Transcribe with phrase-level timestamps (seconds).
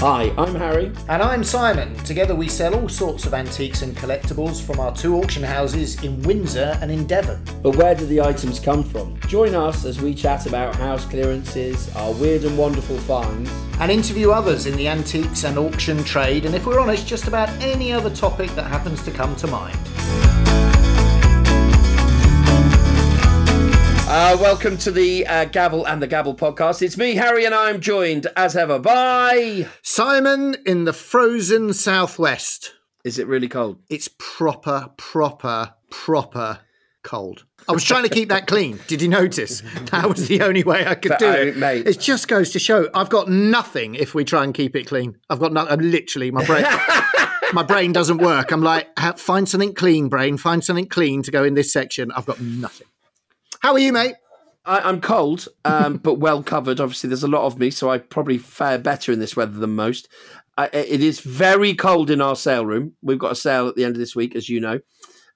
[0.00, 0.90] Hi, I'm Harry.
[1.10, 1.94] And I'm Simon.
[2.04, 6.22] Together we sell all sorts of antiques and collectibles from our two auction houses in
[6.22, 7.38] Windsor and in Devon.
[7.62, 9.20] But where do the items come from?
[9.28, 14.30] Join us as we chat about house clearances, our weird and wonderful finds, and interview
[14.30, 18.08] others in the antiques and auction trade, and if we're honest, just about any other
[18.08, 19.76] topic that happens to come to mind.
[24.12, 26.82] Uh, welcome to the uh, Gavel and the Gabble podcast.
[26.82, 32.74] It's me, Harry, and I'm joined as ever by Simon in the frozen southwest.
[33.04, 33.78] Is it really cold?
[33.88, 36.58] It's proper, proper, proper
[37.04, 37.44] cold.
[37.68, 38.80] I was trying to keep that clean.
[38.88, 39.62] Did you notice?
[39.92, 41.56] That was the only way I could But, do uh, it.
[41.56, 41.86] mate.
[41.86, 45.18] It just goes to show I've got nothing if we try and keep it clean.
[45.30, 45.72] I've got nothing.
[45.72, 46.64] I'm literally my brain.
[47.52, 48.50] my brain doesn't work.
[48.50, 50.36] I'm like, find something clean, brain.
[50.36, 52.10] Find something clean to go in this section.
[52.10, 52.88] I've got nothing.
[53.60, 54.14] How are you, mate?
[54.64, 56.80] I, I'm cold, um, but well covered.
[56.80, 59.76] Obviously, there's a lot of me, so I probably fare better in this weather than
[59.76, 60.08] most.
[60.56, 62.94] I, it is very cold in our sale room.
[63.02, 64.80] We've got a sale at the end of this week, as you know,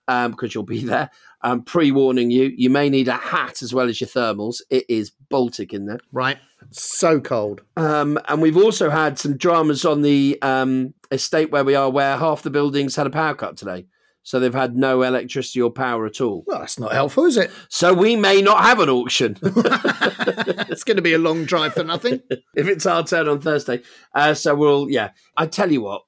[0.08, 1.10] um, because you'll be there.
[1.42, 4.62] Um, pre-warning you, you may need a hat as well as your thermals.
[4.70, 6.00] It is Baltic in there.
[6.10, 6.38] Right.
[6.70, 7.60] So cold.
[7.77, 12.16] Um, and we've also had some dramas on the um, estate where we are, where
[12.16, 13.84] half the buildings had a power cut today.
[14.25, 16.44] So they've had no electricity or power at all.
[16.47, 17.50] Well, that's not helpful, is it?
[17.69, 19.36] So we may not have an auction.
[19.42, 22.20] it's going to be a long drive for nothing.
[22.55, 23.83] if it's our turn on Thursday.
[24.14, 25.11] Uh, so we'll, yeah.
[25.36, 26.02] I tell you what,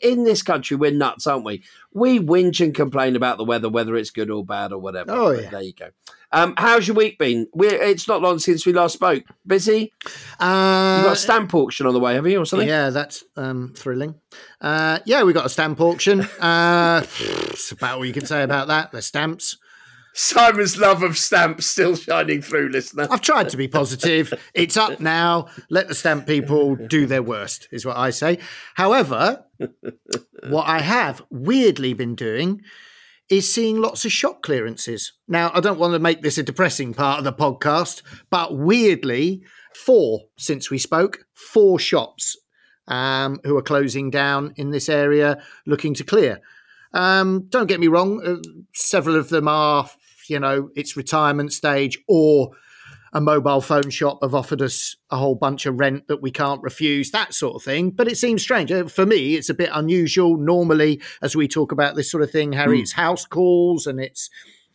[0.00, 1.62] in this country, we're nuts, aren't we?
[1.92, 5.12] We whinge and complain about the weather, whether it's good or bad or whatever.
[5.12, 5.50] Oh, But yeah.
[5.50, 5.90] There you go.
[6.32, 7.46] Um, how's your week been?
[7.52, 9.24] We're, it's not long since we last spoke.
[9.46, 9.92] Busy?
[10.40, 12.68] Uh, You've got a stamp auction on the way, have you, or something?
[12.68, 14.14] Yeah, that's um, thrilling.
[14.60, 16.26] Uh, yeah, we got a stamp auction.
[16.42, 18.90] Uh, it's about all you can say about that.
[18.90, 19.58] The stamps.
[20.14, 23.06] Simon's love of stamps still shining through, listener.
[23.10, 24.34] I've tried to be positive.
[24.52, 25.46] It's up now.
[25.70, 28.38] Let the stamp people do their worst, is what I say.
[28.74, 29.44] However,
[30.48, 32.62] what I have weirdly been doing
[33.32, 35.14] is seeing lots of shop clearances.
[35.26, 39.42] Now, I don't want to make this a depressing part of the podcast, but weirdly,
[39.74, 42.36] four since we spoke, four shops
[42.88, 46.42] um, who are closing down in this area looking to clear.
[46.92, 48.36] Um, don't get me wrong, uh,
[48.74, 49.88] several of them are,
[50.28, 52.50] you know, it's retirement stage or
[53.12, 56.62] a mobile phone shop have offered us a whole bunch of rent that we can't
[56.62, 57.90] refuse, that sort of thing.
[57.90, 58.72] But it seems strange.
[58.72, 60.36] Uh, For me, it's a bit unusual.
[60.38, 64.30] Normally, as we talk about this sort of thing, Harry, it's house calls and it's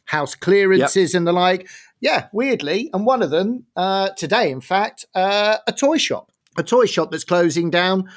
[0.06, 1.68] house clearances and the like.
[2.00, 2.90] Yeah, weirdly.
[2.94, 6.32] And one of them, uh, today, in fact, uh, a toy shop.
[6.58, 8.08] A toy shop that's closing down,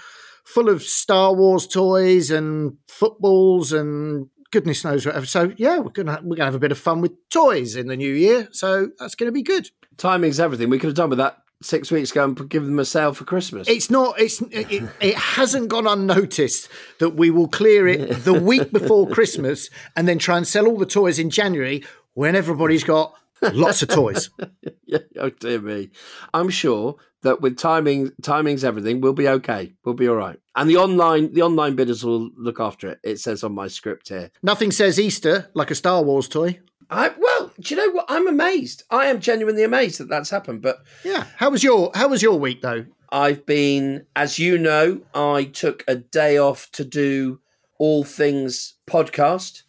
[0.44, 5.26] full of Star Wars toys and footballs and goodness knows whatever.
[5.26, 7.96] So yeah, we're gonna we're gonna have a bit of fun with toys in the
[7.96, 8.48] new year.
[8.52, 9.70] So that's gonna be good.
[10.00, 10.70] Timing's everything.
[10.70, 13.24] We could have done with that six weeks ago and given them a sale for
[13.24, 13.68] Christmas.
[13.68, 14.18] It's not.
[14.18, 19.68] It's it, it hasn't gone unnoticed that we will clear it the week before Christmas
[19.94, 21.84] and then try and sell all the toys in January
[22.14, 23.14] when everybody's got
[23.52, 24.30] lots of toys.
[25.18, 25.90] oh dear me.
[26.32, 29.02] I'm sure that with timing, timing's everything.
[29.02, 29.74] We'll be okay.
[29.84, 30.38] We'll be all right.
[30.56, 33.00] And the online, the online bidders will look after it.
[33.04, 34.30] It says on my script here.
[34.42, 36.58] Nothing says Easter like a Star Wars toy.
[36.90, 38.06] I well, do you know what?
[38.08, 38.82] I'm amazed.
[38.90, 40.60] I am genuinely amazed that that's happened.
[40.62, 41.24] But Yeah.
[41.36, 42.86] How was your How was your week though?
[43.12, 47.40] I've been, as you know, I took a day off to do
[47.78, 49.62] all things podcast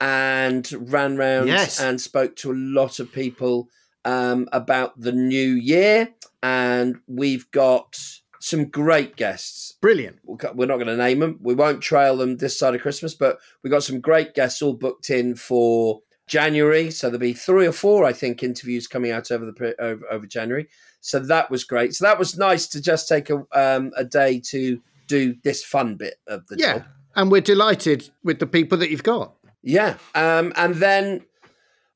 [0.00, 1.80] and ran round Yes.
[1.80, 3.68] and spoke to a lot of people
[4.04, 6.10] um, about the new year.
[6.42, 7.98] And we've got
[8.38, 9.72] some great guests.
[9.80, 10.18] Brilliant.
[10.24, 11.38] We're not going to name them.
[11.42, 14.74] We won't trail them this side of Christmas, but we've got some great guests all
[14.74, 16.90] booked in for January.
[16.90, 20.26] So there'll be three or four, I think, interviews coming out over the over, over
[20.26, 20.68] January.
[21.00, 21.94] So that was great.
[21.94, 25.96] So that was nice to just take a um, a day to do this fun
[25.96, 26.72] bit of the Yeah.
[26.78, 26.84] job.
[27.16, 29.34] And we're delighted with the people that you've got.
[29.62, 29.96] Yeah.
[30.14, 31.22] Um, and then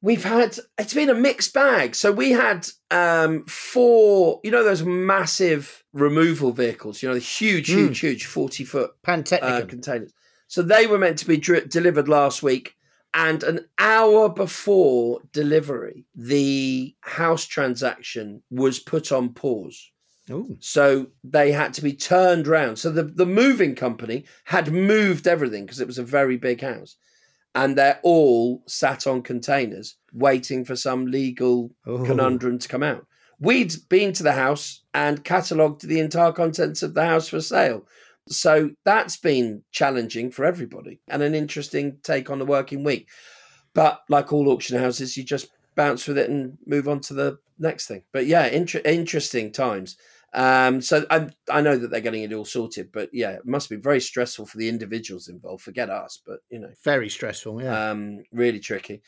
[0.03, 1.95] we've had it's been a mixed bag.
[1.95, 7.69] So we had um four, you know, those massive removal vehicles, you know, the huge,
[7.69, 7.77] Mm.
[7.89, 9.69] huge, huge 40 foot uh, Pantechnicon.
[9.69, 10.13] containers.
[10.48, 12.75] So they were meant to be dri- delivered last week.
[13.15, 19.91] And an hour before delivery, the house transaction was put on pause.
[20.31, 20.57] Ooh.
[20.60, 22.78] So they had to be turned round.
[22.78, 26.97] So the, the moving company had moved everything because it was a very big house.
[27.55, 32.04] And they're all sat on containers waiting for some legal Ooh.
[32.04, 33.07] conundrum to come out.
[33.41, 37.87] We'd been to the house and catalogued the entire contents of the house for sale.
[38.28, 43.09] So that's been challenging for everybody and an interesting take on the working week.
[43.75, 47.39] But like all auction houses, you just bounce with it and move on to the
[47.59, 48.03] next thing.
[48.13, 49.97] But yeah, inter- interesting times.
[50.34, 53.71] Um, so I, I know that they're getting it all sorted, but yeah, it must
[53.71, 55.63] be very stressful for the individuals involved.
[55.63, 57.63] Forget us, but you know, very stressful.
[57.63, 59.03] Yeah, um, really tricky.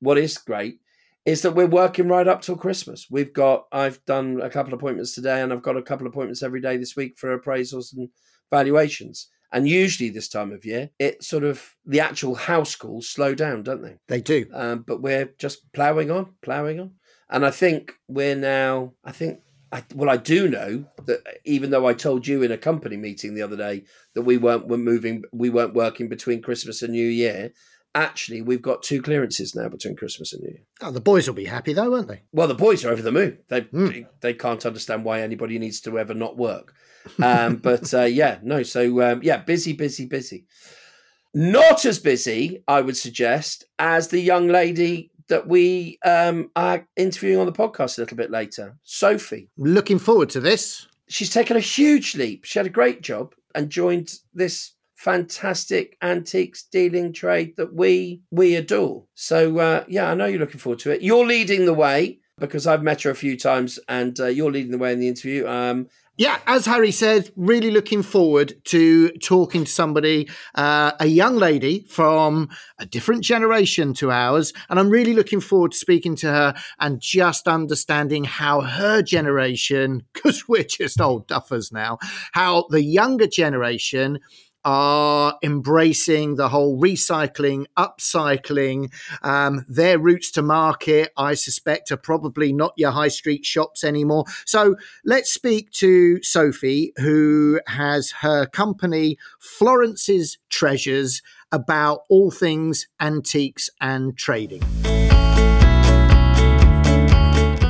[0.00, 0.80] What is great
[1.24, 3.06] is that we're working right up till Christmas.
[3.10, 6.12] We've got I've done a couple of appointments today, and I've got a couple of
[6.12, 8.10] appointments every day this week for appraisals and
[8.50, 9.28] valuations.
[9.52, 13.62] And usually this time of year, it sort of the actual house calls slow down,
[13.62, 13.96] don't they?
[14.08, 14.46] They do.
[14.52, 16.92] Um, but we're just ploughing on, ploughing on.
[17.30, 19.40] And I think we're now, I think,
[19.72, 23.34] I, well, I do know that even though I told you in a company meeting
[23.34, 23.84] the other day
[24.14, 27.52] that we weren't were moving, we weren't working between Christmas and New Year.
[27.96, 30.60] Actually, we've got two clearances now between Christmas and New Year.
[30.82, 32.24] Oh, the boys will be happy though, won't they?
[32.30, 33.38] Well, the boys are over the moon.
[33.48, 33.88] They mm.
[33.88, 36.74] they, they, can't understand why anybody needs to ever not work.
[37.22, 38.62] Um, but uh, yeah, no.
[38.64, 40.44] So um, yeah, busy, busy, busy.
[41.32, 47.38] Not as busy, I would suggest, as the young lady that we um, are interviewing
[47.38, 49.48] on the podcast a little bit later, Sophie.
[49.56, 50.86] Looking forward to this.
[51.08, 52.44] She's taken a huge leap.
[52.44, 58.56] She had a great job and joined this fantastic antiques dealing trade that we we
[58.56, 59.04] adore.
[59.14, 61.02] So uh, yeah, I know you're looking forward to it.
[61.02, 64.72] You're leading the way because I've met her a few times, and uh, you're leading
[64.72, 65.46] the way in the interview.
[65.46, 65.88] Um,
[66.18, 71.86] yeah, as Harry said, really looking forward to talking to somebody, uh, a young lady
[71.90, 74.54] from a different generation to ours.
[74.70, 80.04] And I'm really looking forward to speaking to her and just understanding how her generation,
[80.14, 81.98] because we're just old duffers now,
[82.32, 84.20] how the younger generation
[84.66, 88.92] are embracing the whole recycling, upcycling.
[89.22, 94.24] Um, their routes to market, I suspect, are probably not your high street shops anymore.
[94.44, 94.74] So
[95.04, 101.22] let's speak to Sophie, who has her company, Florence's Treasures,
[101.52, 104.62] about all things antiques and trading.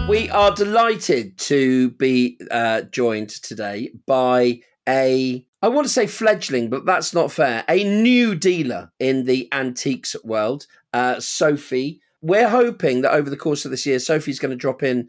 [0.08, 6.68] We are delighted to be uh, joined today by a I want to say fledgling,
[6.68, 7.64] but that's not fair.
[7.68, 12.00] A new dealer in the antiques world, uh, Sophie.
[12.20, 15.08] We're hoping that over the course of this year, Sophie's going to drop in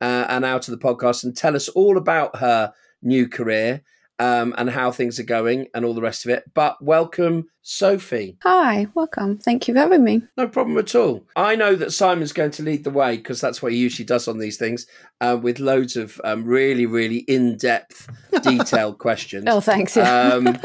[0.00, 2.72] uh, and out of the podcast and tell us all about her
[3.02, 3.82] new career
[4.18, 6.44] um, and how things are going and all the rest of it.
[6.54, 8.36] But welcome, Sophie.
[8.42, 9.38] Hi, welcome.
[9.38, 10.22] Thank you for having me.
[10.36, 11.24] No problem at all.
[11.36, 14.26] I know that Simon's going to lead the way because that's what he usually does
[14.28, 14.86] on these things
[15.20, 18.08] uh, with loads of um, really, really in depth,
[18.42, 19.44] detailed questions.
[19.46, 19.96] Oh, thanks.
[19.96, 20.32] Yeah.
[20.32, 20.46] Um,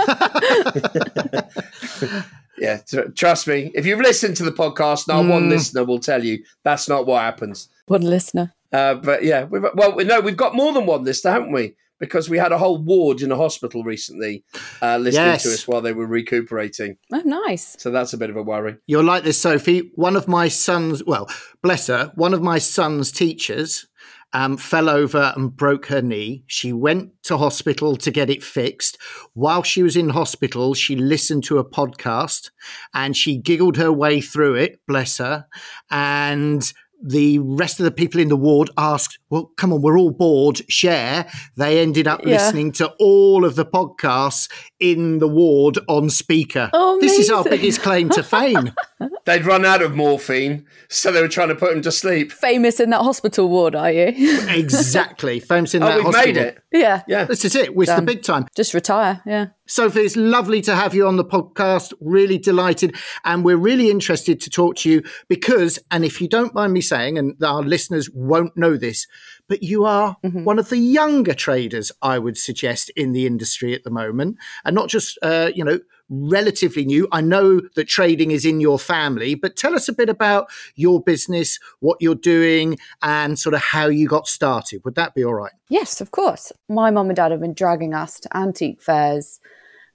[2.57, 3.71] yeah, t- trust me.
[3.75, 5.29] If you've listened to the podcast, not mm.
[5.29, 7.69] one listener will tell you that's not what happens.
[7.87, 8.53] One listener.
[8.71, 11.75] Uh, but yeah, we've, well, no, we've got more than one listener, haven't we?
[12.03, 14.43] Because we had a whole ward in a hospital recently
[14.81, 15.43] uh, listening yes.
[15.43, 16.97] to us while they were recuperating.
[17.13, 17.77] Oh, nice.
[17.79, 18.75] So that's a bit of a worry.
[18.87, 19.91] You're like this, Sophie.
[19.95, 21.29] One of my sons, well,
[21.61, 23.87] bless her, one of my son's teachers
[24.33, 26.43] um, fell over and broke her knee.
[26.47, 28.97] She went to hospital to get it fixed.
[29.33, 32.51] While she was in hospital, she listened to a podcast
[32.93, 35.45] and she giggled her way through it, bless her.
[35.89, 36.73] And
[37.03, 40.61] the rest of the people in the ward asked, Well, come on, we're all bored,
[40.71, 41.29] share.
[41.57, 42.37] They ended up yeah.
[42.37, 46.69] listening to all of the podcasts in the ward on speaker.
[46.73, 48.71] Oh, this is our biggest claim to fame.
[49.25, 52.31] They'd run out of morphine, so they were trying to put him to sleep.
[52.31, 54.07] Famous in that hospital ward, are you?
[54.49, 55.39] exactly.
[55.41, 56.33] Famous in oh, that we've hospital.
[56.33, 56.59] made it.
[56.71, 57.03] Yeah.
[57.07, 57.25] Yeah.
[57.25, 57.71] This is it.
[57.75, 58.47] It's the big time.
[58.55, 59.21] Just retire.
[59.25, 59.47] Yeah.
[59.73, 61.93] Sophie, it's lovely to have you on the podcast.
[61.99, 62.95] Really delighted.
[63.25, 66.81] And we're really interested to talk to you because, and if you don't mind me
[66.81, 69.07] saying, and our listeners won't know this,
[69.49, 70.43] but you are mm-hmm.
[70.43, 74.37] one of the younger traders, I would suggest, in the industry at the moment.
[74.63, 77.07] And not just, uh, you know, relatively new.
[77.11, 81.01] I know that trading is in your family, but tell us a bit about your
[81.01, 84.81] business, what you're doing, and sort of how you got started.
[84.85, 85.53] Would that be all right?
[85.67, 86.51] Yes, of course.
[86.69, 89.39] My mum and dad have been dragging us to antique fairs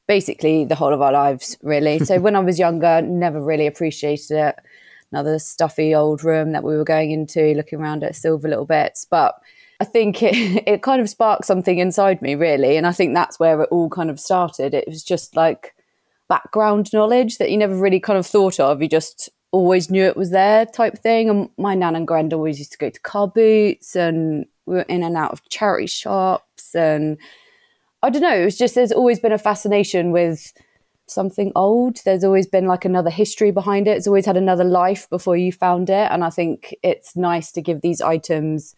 [0.09, 2.01] basically the whole of our lives, really.
[2.01, 4.57] So when I was younger, never really appreciated it.
[5.13, 9.07] Another stuffy old room that we were going into, looking around at silver little bits.
[9.09, 9.37] But
[9.79, 12.77] I think it, it kind of sparked something inside me, really.
[12.77, 14.75] And I think that's where it all kind of started.
[14.75, 15.75] It was just like
[16.29, 18.83] background knowledge that you never really kind of thought of.
[18.83, 21.31] You just always knew it was there type thing.
[21.31, 24.83] And my nan and grand always used to go to car boots and we were
[24.83, 26.75] in and out of charity shops.
[26.75, 27.19] And
[28.03, 30.53] I don't know, it was just there's always been a fascination with
[31.07, 31.99] something old.
[32.05, 33.97] There's always been like another history behind it.
[33.97, 36.11] It's always had another life before you found it.
[36.11, 38.75] And I think it's nice to give these items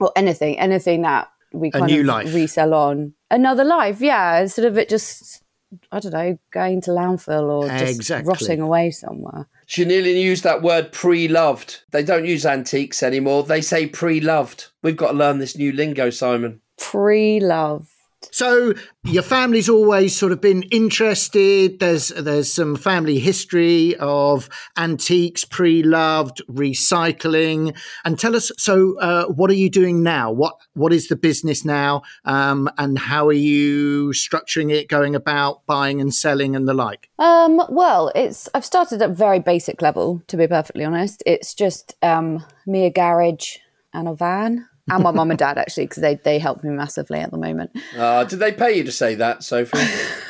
[0.00, 2.34] or anything, anything that we kind of life.
[2.34, 4.00] resell on another life.
[4.00, 4.40] Yeah.
[4.40, 5.42] Instead of it just
[5.90, 8.28] I don't know, going to landfill or just exactly.
[8.28, 9.48] rotting away somewhere.
[9.66, 11.82] She nearly used that word pre-loved.
[11.90, 13.42] They don't use antiques anymore.
[13.42, 14.68] They say pre-loved.
[14.82, 16.60] We've got to learn this new lingo, Simon.
[16.78, 17.88] Pre-love.
[18.30, 21.78] So your family's always sort of been interested.
[21.78, 28.50] There's there's some family history of antiques, pre-loved, recycling, and tell us.
[28.56, 30.32] So, uh, what are you doing now?
[30.32, 35.64] What what is the business now, um, and how are you structuring it, going about
[35.66, 37.10] buying and selling, and the like?
[37.18, 41.22] Um, well, it's I've started at very basic level, to be perfectly honest.
[41.26, 43.58] It's just um, me a garage
[43.92, 47.18] and a van and my mum and dad actually because they they help me massively
[47.18, 47.70] at the moment.
[47.96, 49.78] Uh, did they pay you to say that, Sophie?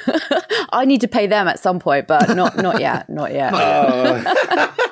[0.73, 3.53] I need to pay them at some point, but not not yet, not yet.
[3.55, 4.75] Oh.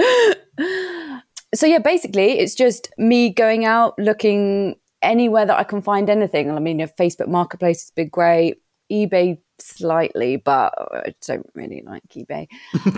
[1.54, 6.50] so yeah, basically, it's just me going out looking anywhere that I can find anything.
[6.50, 8.58] I mean, Facebook Marketplace has been great,
[8.92, 12.46] eBay slightly, but I don't really like eBay.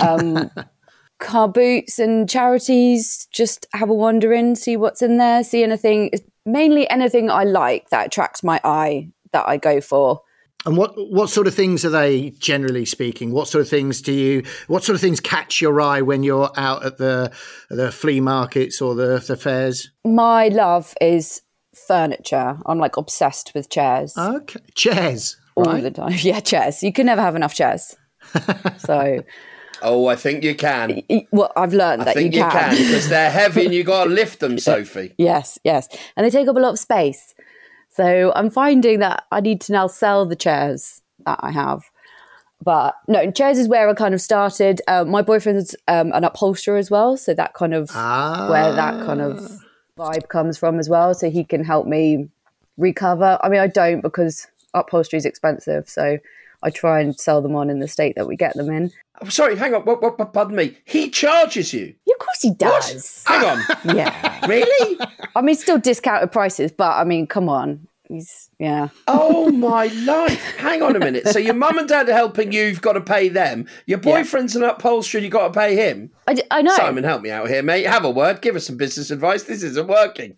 [0.00, 0.50] Um,
[1.23, 3.26] car boots and charities.
[3.33, 6.11] Just have a wander in, see what's in there, see anything.
[6.45, 10.21] Mainly anything I like that attracts my eye that I go for.
[10.64, 13.33] And what what sort of things are they generally speaking?
[13.33, 16.50] What sort of things do you what sort of things catch your eye when you're
[16.57, 17.33] out at the
[17.69, 19.91] the flea markets or the, the fairs?
[20.05, 21.43] My love is
[21.75, 22.59] furniture.
[22.67, 24.17] I'm like obsessed with chairs.
[24.17, 24.61] Okay.
[24.75, 25.37] Chairs.
[25.57, 26.12] All the time.
[26.19, 26.83] Yeah, chairs.
[26.83, 27.97] You can never have enough chairs.
[28.79, 29.25] so
[29.83, 31.03] oh, I think you can.
[31.33, 32.71] well, I've learned I that think you can.
[32.77, 35.15] because they're heavy and you got to lift them, Sophie.
[35.19, 35.89] Yes, yes.
[36.17, 37.35] And they take up a lot of space.
[37.91, 41.83] So I'm finding that I need to now sell the chairs that I have.
[42.65, 44.81] But no, chairs is where I kind of started.
[44.89, 47.17] Um, my boyfriend's um, an upholsterer as well.
[47.17, 48.49] So that kind of Ah.
[48.49, 49.51] where that kind of
[49.99, 51.12] vibe comes from as well.
[51.12, 52.29] So he can help me
[52.79, 53.39] recover.
[53.43, 55.89] I mean, I don't because upholstery is expensive.
[55.89, 56.19] So
[56.62, 58.93] I try and sell them on in the state that we get them in.
[59.23, 59.83] I'm sorry, hang on.
[59.85, 60.76] What, what, what, pardon me.
[60.85, 61.95] He charges you.
[62.05, 62.59] Yeah, of course he What?
[62.59, 63.25] does.
[63.26, 63.62] Hang on.
[63.97, 64.47] Yeah.
[64.47, 64.99] really?
[65.37, 67.87] I mean, still discounted prices, but I mean, come on.
[68.09, 68.88] He's, yeah.
[69.09, 70.57] Oh my life!
[70.57, 71.26] Hang on a minute.
[71.29, 72.64] So your mum and dad are helping you.
[72.64, 73.67] You've got to pay them.
[73.87, 75.23] Your boyfriend's an upholsterer.
[75.23, 76.11] You've got to pay him.
[76.26, 76.75] I, d- I know.
[76.76, 77.87] Simon, help me out here, mate.
[77.87, 78.43] Have a word.
[78.43, 79.45] Give us some business advice.
[79.45, 80.37] This isn't working.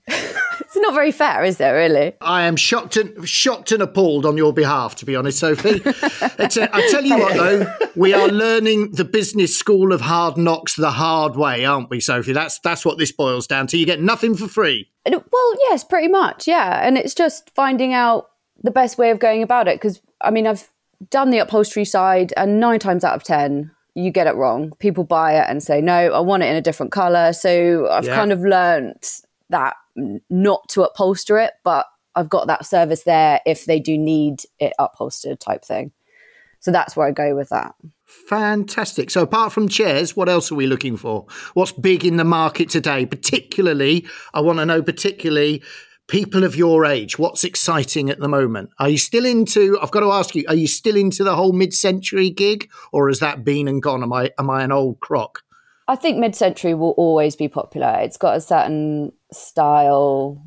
[0.75, 2.15] It's not very fair, is there, really?
[2.21, 5.81] I am shocked and shocked and appalled on your behalf, to be honest, Sophie.
[6.37, 10.37] It's a, I tell you what, though, we are learning the business school of hard
[10.37, 12.33] knocks the hard way, aren't we, Sophie?
[12.33, 13.79] That's that's what this boils down to.
[13.79, 14.91] You get nothing for free.
[15.07, 16.85] And Well, yes, pretty much, yeah.
[16.85, 18.31] And it's just finding out
[18.65, 19.77] the best way of going about it.
[19.81, 20.69] Because, I mean, I've
[21.09, 24.73] done the upholstery side, and nine times out of 10, you get it wrong.
[24.81, 27.33] People buy it and say, no, I want it in a different color.
[27.33, 28.17] So I've Yeah.
[28.17, 29.21] kind of learnt
[29.51, 29.77] that
[30.31, 34.73] not to upholster it, but I've got that service there if they do need it
[34.79, 35.93] upholstered type thing.
[36.61, 37.75] So that's where I go with that.
[38.07, 39.11] Fantastic.
[39.11, 41.27] So, apart from chairs, what else are we looking for?
[41.55, 43.07] What's big in the market today?
[43.07, 45.63] Particularly, I want to know, particularly,
[46.07, 47.19] people of your age.
[47.19, 48.71] What's exciting at the moment?
[48.79, 49.79] Are you still into?
[49.81, 50.45] I've got to ask you.
[50.49, 54.03] Are you still into the whole mid-century gig, or has that been and gone?
[54.03, 55.43] Am I am I an old crock?
[55.87, 57.99] I think mid century will always be popular.
[58.01, 60.43] It's got a certain style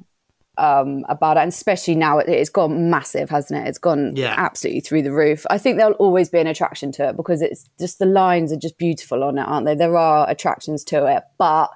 [0.57, 3.69] um, about it, and especially now it, it's gone massive, hasn't it?
[3.69, 4.33] It's gone Yeah.
[4.37, 5.45] absolutely through the roof.
[5.51, 8.57] I think there'll always be an attraction to it because it's just the lines are
[8.57, 9.75] just beautiful on it, aren't they?
[9.75, 11.69] There are attractions to it, but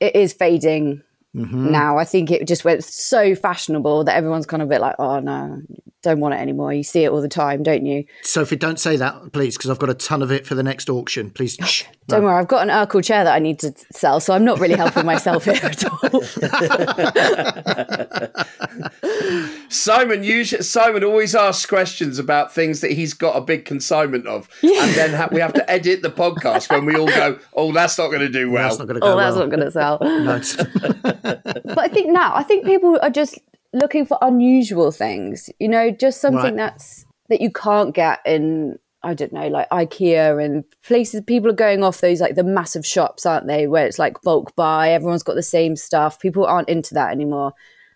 [0.00, 1.02] it is fading
[1.36, 1.70] Mm-hmm.
[1.70, 1.98] now.
[1.98, 5.20] I think it just went so fashionable that everyone's kind of a bit like, oh
[5.20, 5.60] no,
[6.02, 6.72] don't want it anymore.
[6.72, 8.04] You see it all the time, don't you?
[8.22, 10.88] Sophie, don't say that, please, because I've got a ton of it for the next
[10.88, 11.30] auction.
[11.30, 11.56] Please.
[11.64, 11.84] shh.
[12.06, 14.58] Don't worry, I've got an Ercol chair that I need to sell, so I'm not
[14.58, 16.22] really helping myself here at all.
[19.68, 24.48] Simon usually Simon always asks questions about things that he's got a big consignment of,
[24.62, 27.98] and then ha- we have to edit the podcast when we all go, "Oh, that's
[27.98, 29.46] not going to do well." That's not going to go Oh, that's well.
[29.46, 31.14] not going to sell.
[31.22, 33.38] But I think now, I think people are just
[33.72, 35.50] looking for unusual things.
[35.58, 36.56] You know, just something Right.
[36.56, 38.78] that's that you can't get in.
[39.04, 41.20] I don't know, like IKEA and places.
[41.24, 43.68] People are going off those like the massive shops, aren't they?
[43.68, 44.90] Where it's like bulk buy.
[44.90, 46.18] Everyone's got the same stuff.
[46.18, 47.52] People aren't into that anymore.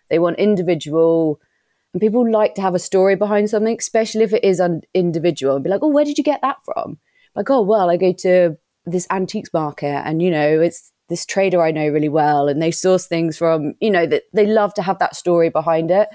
[0.09, 1.41] They want individual.
[1.93, 5.55] And people like to have a story behind something, especially if it is un- individual,
[5.55, 6.99] and be like, "Oh, where did you get that from?"
[7.35, 11.61] Like, "Oh, well, I go to this antiques market, and you know, it's this trader
[11.61, 14.81] I know really well, and they source things from, you know, that they love to
[14.81, 16.09] have that story behind it."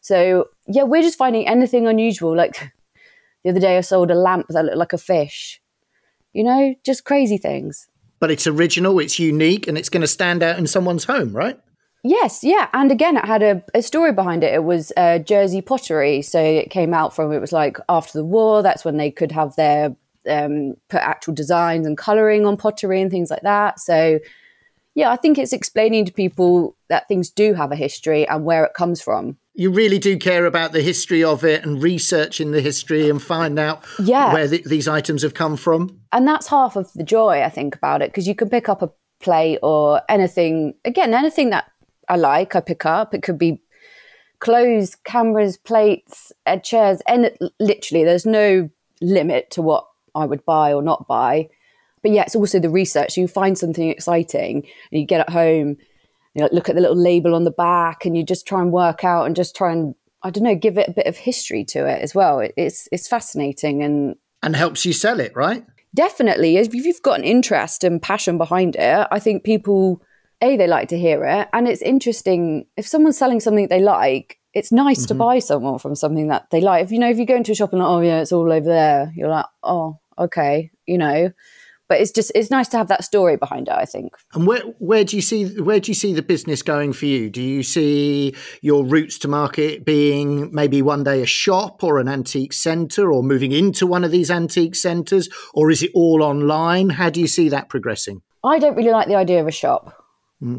[0.00, 2.36] So yeah, we're just finding anything unusual.
[2.36, 2.72] Like
[3.44, 5.60] the other day, I sold a lamp that looked like a fish.
[6.32, 7.88] You know, just crazy things.
[8.20, 11.58] but it's original, it's unique, and it's going to stand out in someone's home, right?
[12.04, 14.54] Yes, yeah, and again, it had a, a story behind it.
[14.54, 18.24] It was uh, Jersey pottery, so it came out from it was like after the
[18.24, 18.62] war.
[18.62, 19.96] That's when they could have their
[20.28, 23.80] um, put actual designs and coloring on pottery and things like that.
[23.80, 24.18] So,
[24.94, 28.64] yeah, I think it's explaining to people that things do have a history and where
[28.64, 29.36] it comes from.
[29.54, 33.58] You really do care about the history of it and researching the history and find
[33.58, 34.32] out Yeah.
[34.32, 36.00] where th these items have come from.
[36.12, 38.82] and that's half of the joy I think about it because you can pick up
[38.82, 41.64] a plate or anything again anything that
[42.08, 43.60] I like I pick up it could be
[44.38, 48.70] clothes cameras plates uh, chairs and literally there's no
[49.00, 51.48] limit to what I would buy or not buy.
[52.02, 53.16] But yeah it's also the research.
[53.16, 55.76] You find something exciting and you get at home
[56.34, 58.70] you know, look at the little label on the back and you just try and
[58.70, 61.64] work out and just try and I don't know give it a bit of history
[61.66, 62.40] to it as well.
[62.40, 65.64] It, it's it's fascinating and And helps you sell it, right?
[65.94, 66.58] definitely.
[66.58, 70.02] If you've got an interest and passion behind it i think people
[70.40, 71.48] a they like to hear it.
[71.52, 75.94] And it's interesting if someone's selling something they like it's nice to buy someone from
[75.94, 77.88] something that they like if you know if you go into a shop and like,
[77.88, 81.30] oh yeah it's all over there you're like oh okay you know
[81.88, 84.60] but it's just it's nice to have that story behind it i think And where
[84.78, 87.30] where do you see where do you see the business going for you?
[87.30, 92.08] Do you see your routes to market being maybe one day a shop or an
[92.08, 96.90] antique centre or moving into one of these antique centres or is it all online?
[96.90, 98.22] How do you see that progressing?
[98.44, 100.04] I don't really like the idea of a shop,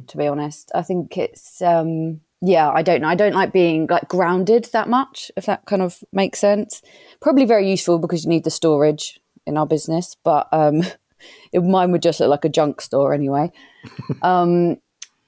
[0.08, 0.72] to be honest.
[0.76, 3.08] I think it's um yeah, I don't know.
[3.10, 6.82] I don't like being like grounded that much, if that kind of makes sense.
[7.22, 10.84] Probably very useful because you need the storage in our business, but um
[11.52, 13.52] it, mine would just look like a junk store anyway.
[14.22, 14.78] um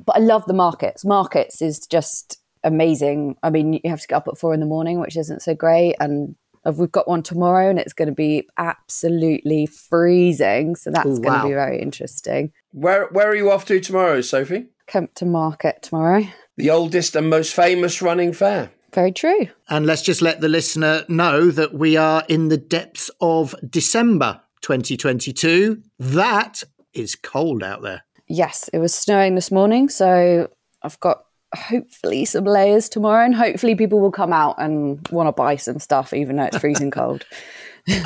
[0.06, 1.06] but I love the markets.
[1.06, 3.36] Markets is just amazing.
[3.44, 5.53] I mean, you have to get up at four in the morning, which isn't so
[5.53, 10.75] great, and uh, we've got one tomorrow, and it's going to be absolutely freezing.
[10.75, 12.51] So that's Oh, going to be very interesting.
[12.72, 14.68] Where where are you off to tomorrow, Sophie?
[14.88, 16.24] Kempton Market tomorrow.
[16.62, 18.70] The oldest and most famous running fair.
[18.94, 19.48] Very true.
[19.68, 24.39] And let's just let the listener know that we are in the depths of December
[24.62, 25.82] 2022.
[25.98, 26.62] That
[26.94, 28.03] is cold out there.
[28.27, 30.51] Yes, it was snowing this morning, so
[30.84, 31.24] I've got
[31.56, 35.80] hopefully some layers tomorrow, and hopefully people will come out and want to buy some
[35.80, 37.25] stuff, even though it's freezing cold.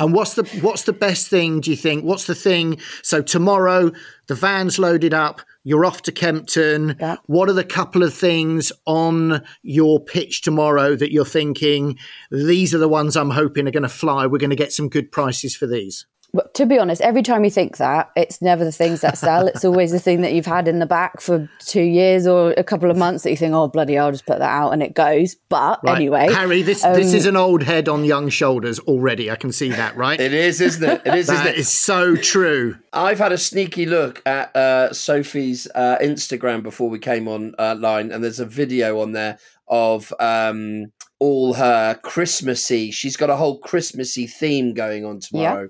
[0.00, 1.60] And what's the what's the best thing?
[1.60, 2.02] Do you think?
[2.02, 2.80] What's the thing?
[3.02, 3.92] So tomorrow,
[4.26, 5.42] the van's loaded up.
[5.66, 6.96] You're off to Kempton.
[7.00, 7.16] Yeah.
[7.26, 11.98] What are the couple of things on your pitch tomorrow that you're thinking?
[12.30, 14.26] These are the ones I'm hoping are going to fly.
[14.26, 16.06] We're going to get some good prices for these.
[16.34, 19.46] But to be honest, every time you think that, it's never the things that sell.
[19.46, 22.64] It's always the thing that you've had in the back for two years or a
[22.64, 24.94] couple of months that you think, oh bloody, I'll just put that out, and it
[24.94, 25.34] goes.
[25.48, 25.96] But Right.
[25.96, 29.30] anyway, Harry, this this is an old head on young shoulders already.
[29.30, 30.20] I can see that, right?
[30.20, 31.02] It is, isn't it?
[31.06, 31.58] It is, isn't that it?
[31.58, 32.76] is so true.
[32.92, 37.76] I've had a sneaky look at uh, Sophie's uh, Instagram before we came on uh,
[37.78, 42.90] line, and there's a video on there of um, all her Christmassy.
[42.90, 45.68] She's got a whole Christmassy theme going on tomorrow.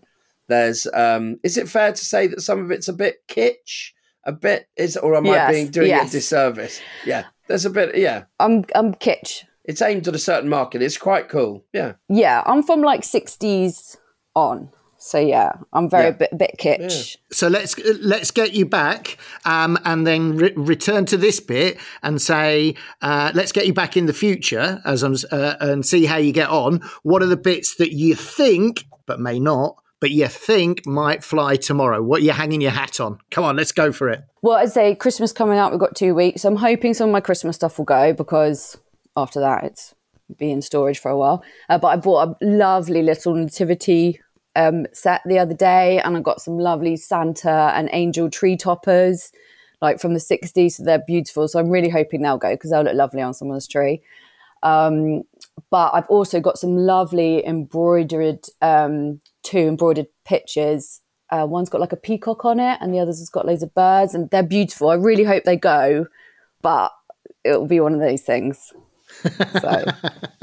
[0.48, 3.90] There's, um, is it fair to say that some of it's a bit kitsch?
[4.24, 6.08] A bit is, or am I being doing it yes.
[6.08, 6.80] a disservice?
[7.04, 7.96] Yeah, there's a bit.
[7.96, 9.44] Yeah, I'm I'm kitsch.
[9.64, 10.82] it's aimed at a certain market.
[10.82, 11.64] It's quite cool.
[11.72, 11.92] Yeah.
[12.08, 13.96] Yeah, I'm from like 60s
[14.34, 14.70] on.
[14.98, 16.10] So yeah, I'm very Yeah.
[16.10, 17.16] bit, bit kitsch.
[17.30, 22.20] So let's let's get you back, um, and then re- return to this bit and
[22.20, 26.16] say, uh, let's get you back in the future as I'm, uh, and see how
[26.16, 26.80] you get on.
[27.04, 31.56] What are the bits that you think, but may not, but you think might fly
[31.56, 32.02] tomorrow?
[32.02, 33.18] What are you're hanging your hat on?
[33.30, 34.22] Come on, let's go for it.
[34.42, 36.44] Well, I'd say Christmas coming up, we've got two weeks.
[36.44, 38.76] I'm hoping some of my Christmas stuff will go because
[39.16, 39.94] after that, it's
[40.38, 41.44] be in storage for a while.
[41.68, 44.20] Uh, but I bought a lovely little nativity
[44.54, 49.30] um, set the other day, and I got some lovely Santa and angel tree toppers,
[49.80, 50.72] like from the 60s.
[50.72, 51.46] So they're beautiful.
[51.46, 54.02] So I'm really hoping they'll go because they'll look lovely on someone's tree.
[54.62, 55.22] Um,
[55.70, 61.00] but I've also got some lovely embroidered, um, two embroidered pictures.
[61.30, 63.74] Uh, one's got like a peacock on it, and the other's has got loads of
[63.74, 64.90] birds, and they're beautiful.
[64.90, 66.06] I really hope they go,
[66.62, 66.92] but
[67.44, 68.72] it'll be one of those things.
[69.60, 69.84] So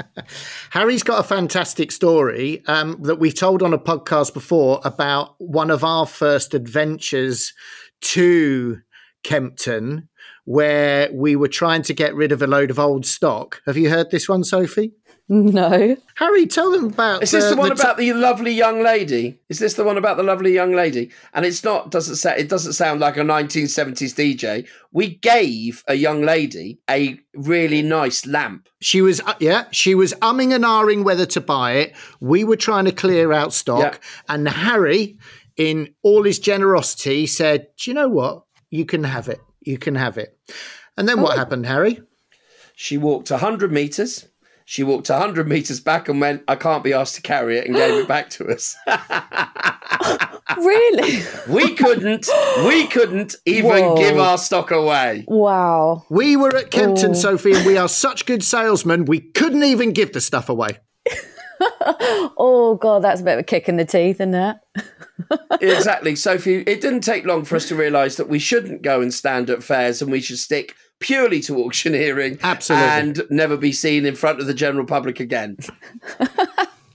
[0.72, 5.70] Harry's got a fantastic story um, that we've told on a podcast before about one
[5.70, 7.54] of our first adventures
[8.02, 8.80] to
[9.24, 10.10] Kempton,
[10.46, 13.62] where we were trying to get rid of a load of old stock.
[13.66, 14.94] Have you heard this one, Sophie?
[15.30, 17.24] no, Harry, tell them about.
[17.24, 19.40] Is this the one t- about the lovely young lady?
[19.48, 21.12] Is this the one about the lovely young lady?
[21.34, 24.68] And it's not doesn't say it doesn't sound like a 1970s DJ.
[24.92, 28.68] We gave a young lady a really nice lamp.
[28.82, 31.96] She was, uh, yeah, she was umming and ahhing whether to buy it.
[32.20, 35.18] We were trying to clear out stock, and Harry,
[35.56, 38.44] in all his generosity, said, "Do you know what?
[38.70, 39.40] You can have it.
[39.62, 40.38] You can have it."
[40.98, 41.24] And then Oh.
[41.24, 42.02] what happened, Harry?
[42.76, 44.28] She walked 100 meters
[44.66, 47.76] She walked 100 metres back and went, I can't be asked to carry it, and
[47.76, 48.76] gave it back to us.
[50.58, 51.22] really?
[51.50, 52.28] we couldn't,
[52.66, 53.98] we couldn't even Whoa.
[53.98, 55.26] give our stock away.
[55.28, 56.06] Wow.
[56.10, 57.14] We were at Kempton, Oh.
[57.14, 60.80] Sophie, and we are such good salesmen, we couldn't even give the stuff away.
[62.38, 64.58] Oh god, that's a bit of a kick in the teeth, isn't it?
[65.62, 66.16] exactly.
[66.16, 69.50] Sophie, it didn't take long for us to realise that we shouldn't go and stand
[69.50, 72.88] at fairs and we should stick purely to auctioneering Absolutely.
[72.88, 75.58] and never be seen in front of the general public again.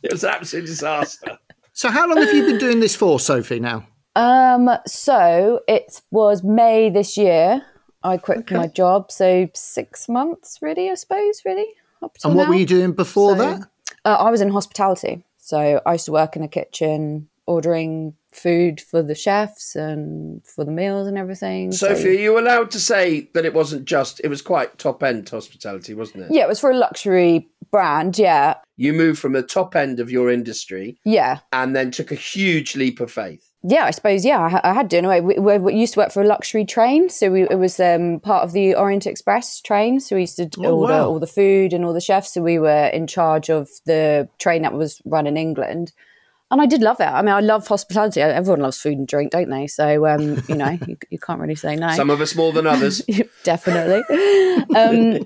[0.02, 1.38] it was an absolute disaster.
[1.72, 3.86] So, how long have you been doing this for, Sophie, now?
[4.16, 7.62] Um, so it was May this year.
[8.02, 11.66] I quit my job, so six months, really, I suppose, really.
[12.02, 12.50] Up till And what now.
[12.50, 13.68] were you doing before So- that?
[14.04, 18.80] Uh, I was in hospitality, so I used to work in a kitchen, ordering food
[18.80, 21.72] for the chefs and for the meals and everything.
[21.72, 25.02] so- Sophie, are you allowed to say that it wasn't just, it was quite top
[25.02, 26.30] end hospitality, wasn't it?
[26.30, 28.18] yeah, it was for a luxury brand.
[28.18, 31.38] Yeah, You moved from the top end of your industry yeah.
[31.52, 33.44] and then took a huge leap of faith.
[33.64, 34.24] Yeah, I suppose.
[34.24, 34.98] Yeah, I, I had to.
[34.98, 37.80] Anyway, we, we, we used to work for a luxury train, so we, it was
[37.80, 39.98] um, part of the Orient Express train.
[39.98, 41.08] So we used to Oh, order wow.
[41.08, 42.32] all the food and all the chefs.
[42.34, 45.92] So we were in charge of the train that was run in England,
[46.50, 47.04] and I did love it.
[47.04, 48.22] I mean, I love hospitality.
[48.22, 49.66] Everyone loves food and drink, don't they?
[49.66, 51.90] So um, you know, you, you can't really say no.
[51.92, 53.02] Some of us more than others.
[53.42, 54.02] Definitely.
[54.74, 55.20] Um,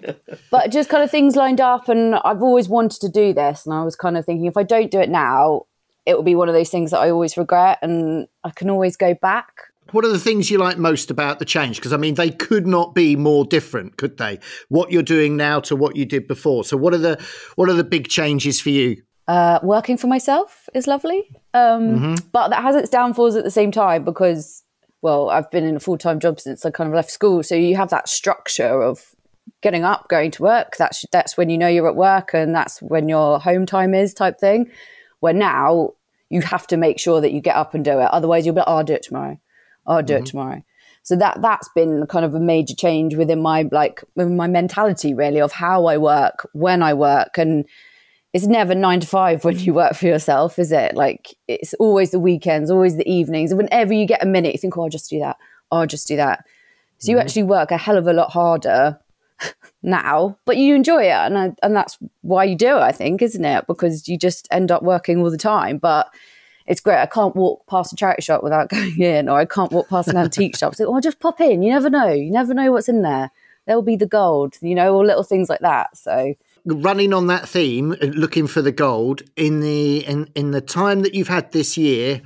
[0.50, 3.74] but just kind of things lined up, and I've always wanted to do this, and
[3.74, 5.66] I was kind of thinking if I don't do it now,
[6.06, 8.96] it will be one of those things that I always regret, and I can always
[8.96, 9.68] go back.
[9.92, 11.76] What are the things you like most about the change?
[11.76, 14.38] Because I mean, they could not be more different, could they?
[14.68, 16.64] What you're doing now to what you did before.
[16.64, 17.22] So, what are the
[17.56, 19.02] what are the big changes for you?
[19.28, 23.70] Uh, working for myself is lovely, um, but that has its downfalls at the same
[23.70, 24.64] time because,
[25.00, 27.54] well, I've been in a full time job since I kind of left school, so
[27.54, 29.14] you have that structure of
[29.60, 30.76] getting up, going to work.
[30.76, 34.12] That's that's when you know you're at work, and that's when your home time is,
[34.12, 34.70] type thing.
[35.20, 35.92] Where now
[36.28, 38.60] you have to make sure that you get up and do it, otherwise you'll be,
[38.60, 39.38] like, oh, I'll do it tomorrow.
[39.86, 40.64] Oh, I'll do it tomorrow.
[41.04, 45.40] So that that's been kind of a major change within my like my mentality really
[45.40, 47.64] of how I work, when I work, and
[48.32, 50.94] it's never nine to five when you work for yourself, is it?
[50.94, 53.52] Like it's always the weekends, always the evenings.
[53.52, 55.36] Whenever you get a minute, you think, "Oh, I'll just do that.
[55.70, 56.44] Oh, I'll just do that."
[56.98, 57.26] So you mm-hmm.
[57.26, 58.98] actually work a hell of a lot harder
[59.82, 62.82] now, but you enjoy it, and I, and that's why you do it.
[62.82, 63.66] I think, isn't it?
[63.66, 66.08] Because you just end up working all the time, but.
[66.64, 67.02] It's great.
[67.02, 70.06] I can't walk past a charity shop without going in, or I can't walk past
[70.06, 70.76] an antique shop.
[70.76, 71.60] So, oh, I'll just pop in.
[71.60, 72.12] You never know.
[72.12, 73.32] You never know what's in there.
[73.66, 75.96] There'll be the gold, you know, or little things like that.
[75.96, 80.60] So, Running on that theme, uh, looking for the gold in the in, in the
[80.60, 82.22] time that you've had this year.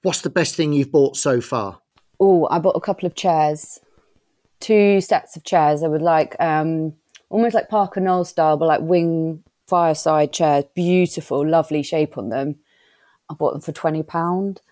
[0.00, 1.80] What's the best thing you've bought so far?
[2.18, 3.78] Oh, I bought a couple of chairs,
[4.60, 5.82] two sets of chairs.
[5.82, 6.94] I would like um,
[7.28, 10.64] almost like Parker Knoll style, but like wing fireside chairs.
[10.74, 12.56] Beautiful, lovely shape on them.
[13.28, 14.62] I bought them for twenty pound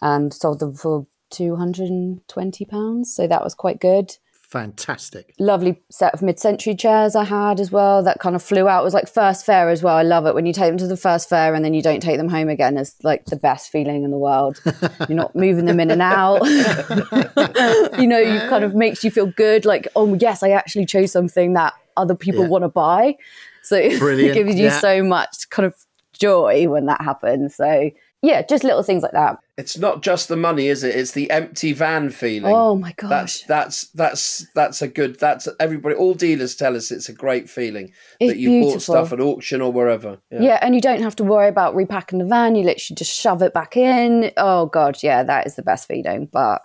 [0.00, 3.12] and sold them for two hundred and twenty pounds.
[3.12, 4.16] So that was quite good.
[4.48, 5.34] Fantastic.
[5.38, 8.02] Lovely set of mid-century chairs I had as well.
[8.02, 8.80] That kind of flew out.
[8.80, 9.94] It was like first fair as well.
[9.94, 12.00] I love it when you take them to the first fair and then you don't
[12.00, 12.78] take them home again.
[12.78, 14.58] It's like the best feeling in the world.
[15.08, 16.40] You're not moving them in and out.
[17.98, 19.66] you know, you kind of makes you feel good.
[19.66, 22.48] Like, oh yes, I actually chose something that other people Yeah.
[22.48, 23.16] want to buy.
[23.62, 24.80] So it gives you yeah.
[24.80, 25.74] so much kind of
[26.14, 27.54] joy when that happens.
[27.56, 27.90] So
[28.22, 29.36] yeah, just little things like that.
[29.58, 30.94] It's not just the money, is it?
[30.94, 32.54] It's the empty van feeling.
[32.54, 33.42] Oh my That's gosh.
[33.48, 35.18] that's that's that's a good.
[35.18, 35.96] That's everybody.
[35.96, 39.60] All dealers tell us it's a great feeling It's that you bought stuff at auction
[39.60, 40.18] or wherever.
[40.30, 40.60] Yeah.
[40.62, 42.54] and you don't have to worry about repacking the van.
[42.54, 44.30] You literally just shove it back in.
[44.36, 46.28] Oh god, yeah, that is the best feeling.
[46.32, 46.62] But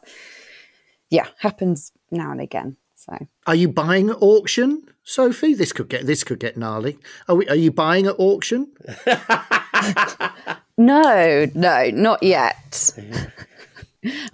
[1.10, 2.77] yeah, happens now and again.
[2.95, 5.56] So Are you buying at auction, Sophie?
[5.56, 6.99] This could get this could get gnarly.
[7.27, 8.71] Are we, Are you buying at auction?
[10.78, 12.91] no, no, not yet.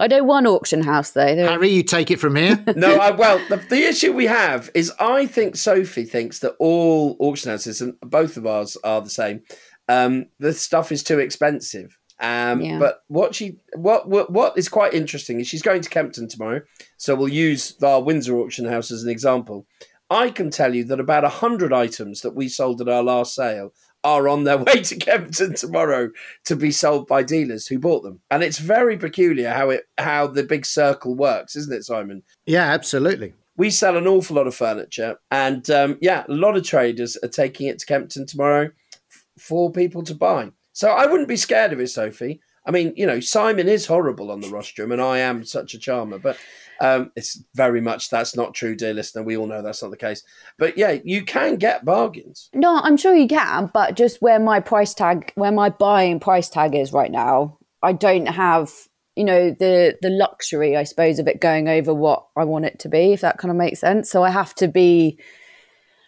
[0.00, 1.34] I know one auction house though.
[1.34, 2.62] They're- Harry, you take it from here.
[2.76, 7.16] no, I, well, the, the issue we have is I think Sophie thinks that all
[7.20, 9.42] auction houses, and both of ours are the same,
[9.88, 11.96] um, the stuff is too expensive.
[12.18, 12.78] Um, Yeah.
[12.78, 16.62] But what she what, what what is quite interesting is she's going to Kempton tomorrow,
[16.96, 19.66] so we'll use our Windsor auction house as an example.
[20.10, 23.72] I can tell you that about hundred items that we sold at our last sale
[24.04, 26.10] are on their way to Kempton tomorrow
[26.44, 30.26] to be sold by dealers who bought them, and it's very peculiar how it how
[30.26, 32.22] the big circle works, isn't it, Simon?
[32.46, 33.34] yeah, absolutely.
[33.56, 37.28] we sell an awful lot of furniture, and um, yeah, a lot of traders are
[37.28, 38.70] taking it to Kempton tomorrow
[39.12, 40.50] f- for people to buy.
[40.72, 42.40] So I wouldn't be scared of it, Sophie.
[42.66, 45.78] I mean, you know, Simon is horrible on the rostrum, and I am such a
[45.78, 46.36] charmer, but
[46.80, 49.22] um, it's very much that's not true, dear listener.
[49.22, 50.22] We all know that's not the case.
[50.58, 52.50] But yeah, you can get bargains.
[52.54, 56.48] No, I'm sure you can, but just where my price tag, where my buying price
[56.48, 58.70] tag is right now, I don't have,
[59.16, 62.78] you know, the the luxury, I suppose, of it going over what I want it
[62.80, 64.10] to be, if that kind of makes sense.
[64.10, 65.18] So I have to be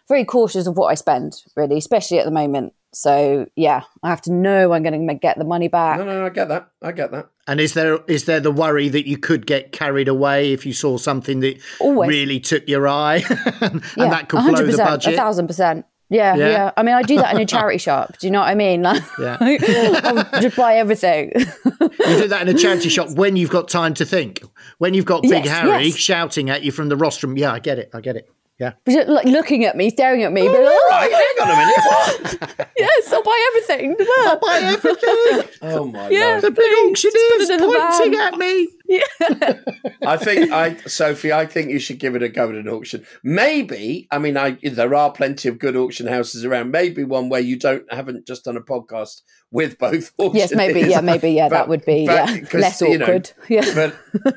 [0.09, 2.75] very cautious of what I spend, really, especially at the moment.
[2.95, 5.99] So yeah, I have to know I'm going to get the money back.
[5.99, 6.69] No, no, I get that.
[6.83, 7.29] I get that.
[7.47, 10.73] And is there is there the worry that you could get carried away if you
[10.73, 12.09] saw something that Always.
[12.09, 13.23] really took your eye,
[13.61, 15.15] and yeah, that could blow the 100%, budget?
[15.15, 15.87] A thousand percent.
[16.11, 16.49] Yeah, Yeah.
[16.51, 18.19] yeah, I mean, I do that in a charity shop.
[18.19, 18.83] Do you know what I mean?
[18.83, 19.39] Like, Yeah.
[20.31, 21.33] I'll just buy everything.
[21.35, 24.43] You do that in a charity shop when you've got time to think.
[24.77, 25.97] When you've got Big Yes, Harry yes.
[25.97, 27.39] shouting at you from the rostrum.
[27.39, 27.89] Yeah, I get it.
[27.95, 28.31] I get it.
[28.63, 28.75] Yeah.
[28.89, 31.51] Just, like looking at me, staring at me, being like, All oh, right, hang on
[31.51, 32.59] a minute.
[32.59, 32.71] What?
[32.79, 33.97] yes, I'll buy everything.
[34.19, 35.51] I'll Buy everything.
[35.63, 36.29] Oh my Yeah.
[36.29, 36.43] lord!
[36.43, 38.69] the big Just put auctioneer's it in the pointing at me.
[38.93, 39.55] Yeah.
[40.07, 43.07] I think I, Sophie, I think you should give it a go at an auction.
[43.25, 46.73] Maybe, I mean, I there are plenty of good auction houses around.
[46.73, 49.23] Maybe one where you don't haven't just done a podcast
[49.53, 50.51] with both auctioneers.
[50.51, 53.05] Yes, maybe, yeah, maybe, yeah, But- that would be but- yeah 'cause, less you know,
[53.05, 53.31] awkward.
[53.49, 53.73] yeah,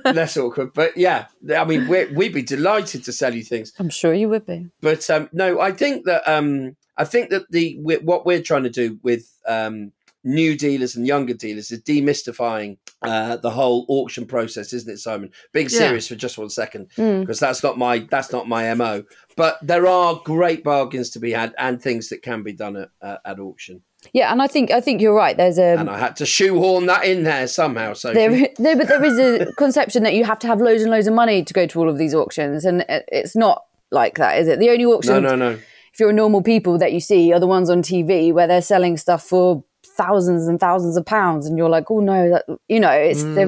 [0.03, 0.73] but less awkward.
[0.73, 1.25] But yeah,
[1.55, 3.73] I mean, we're, we'd be delighted to sell you things.
[3.79, 4.67] I'm sure you would be.
[4.81, 8.69] But um, no, I think that um, I think that the what we're trying to
[8.69, 9.91] do with um,
[10.23, 15.29] new dealers and younger dealers is demystifying uh, the whole auction process, isn't it, Simon?
[15.53, 15.77] Being Yeah.
[15.77, 17.21] serious for just one second, Mm.
[17.21, 19.03] because that's not my that's not my mo.
[19.37, 22.89] But there are great bargains to be had and things that can be done at,
[23.01, 23.81] uh, at auction.
[24.13, 25.35] Yeah, and I think I think you're right.
[25.35, 27.93] There's a And I had to shoehorn that in there somehow.
[27.93, 30.91] So there, no, but there is a conception that you have to have loads and
[30.91, 34.39] loads of money to go to all of these auctions, and it's not like that,
[34.39, 34.59] is it?
[34.59, 35.51] The only auctions, no, no, no.
[35.93, 38.97] if you're normal people that you see, are the ones on TV where they're selling
[38.97, 42.91] stuff for thousands and thousands of pounds, and you're like, oh no, that you know,
[42.91, 43.41] it's mm, the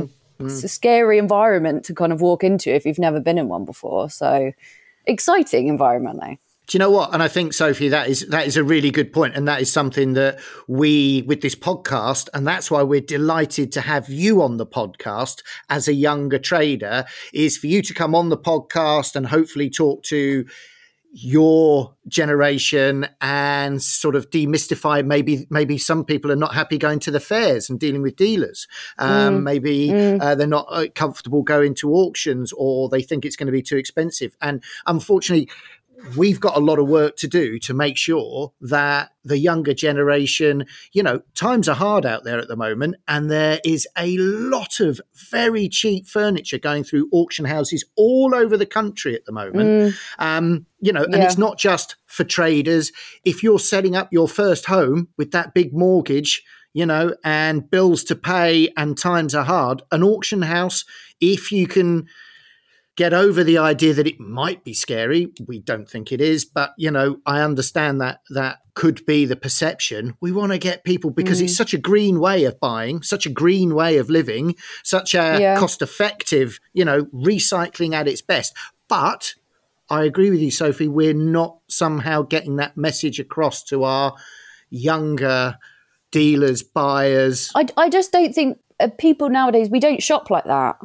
[0.43, 0.45] mm.
[0.45, 3.65] it's a scary environment to kind of walk into if you've never been in one
[3.65, 4.09] before.
[4.09, 4.51] So
[5.05, 6.37] exciting environment though.
[6.67, 7.13] Do you know what?
[7.13, 9.71] And I think Sophie, that is that is a really good point, and that is
[9.71, 14.57] something that we with this podcast, and that's why we're delighted to have you on
[14.57, 19.27] the podcast as a younger trader, is for you to come on the podcast and
[19.27, 20.45] hopefully talk to
[21.13, 27.09] your generation and sort of demystify maybe maybe some people are not happy going to
[27.09, 28.67] the fairs and dealing with dealers.
[28.99, 29.89] Um, maybe
[30.21, 33.61] Uh, they're not uh, comfortable going to auctions or they think it's going to be
[33.61, 34.35] too expensive.
[34.41, 35.49] And unfortunately
[36.15, 40.65] we've got a lot of work to do to make sure that the younger generation,
[40.93, 44.79] you know, times are hard out there at the moment, and there is a lot
[44.79, 49.95] of very cheap furniture going through auction houses all over the country at the moment.
[50.19, 51.25] Um, you know, and Yeah.
[51.25, 52.91] it's not just for traders.
[53.25, 58.03] If you're setting up your first home with that big mortgage, you know, and bills
[58.05, 60.85] to pay and times are hard, an auction house,
[61.19, 62.07] if you can
[62.97, 65.31] get over the idea that it might be scary.
[65.47, 69.35] We don't think it is, but you know, I understand that that could be the
[69.35, 70.15] perception.
[70.19, 73.29] We want to get people because it's such a green way of buying, such a
[73.29, 75.55] green way of living, such a Yeah.
[75.57, 78.53] cost effective, you know, recycling at its best.
[78.89, 79.35] But
[79.89, 84.15] I agree with you, Sophie, we're not somehow getting that message across to our
[84.69, 85.57] younger
[86.11, 87.51] dealers, buyers.
[87.55, 90.77] I, I just don't think uh, people nowadays we don't shop like that.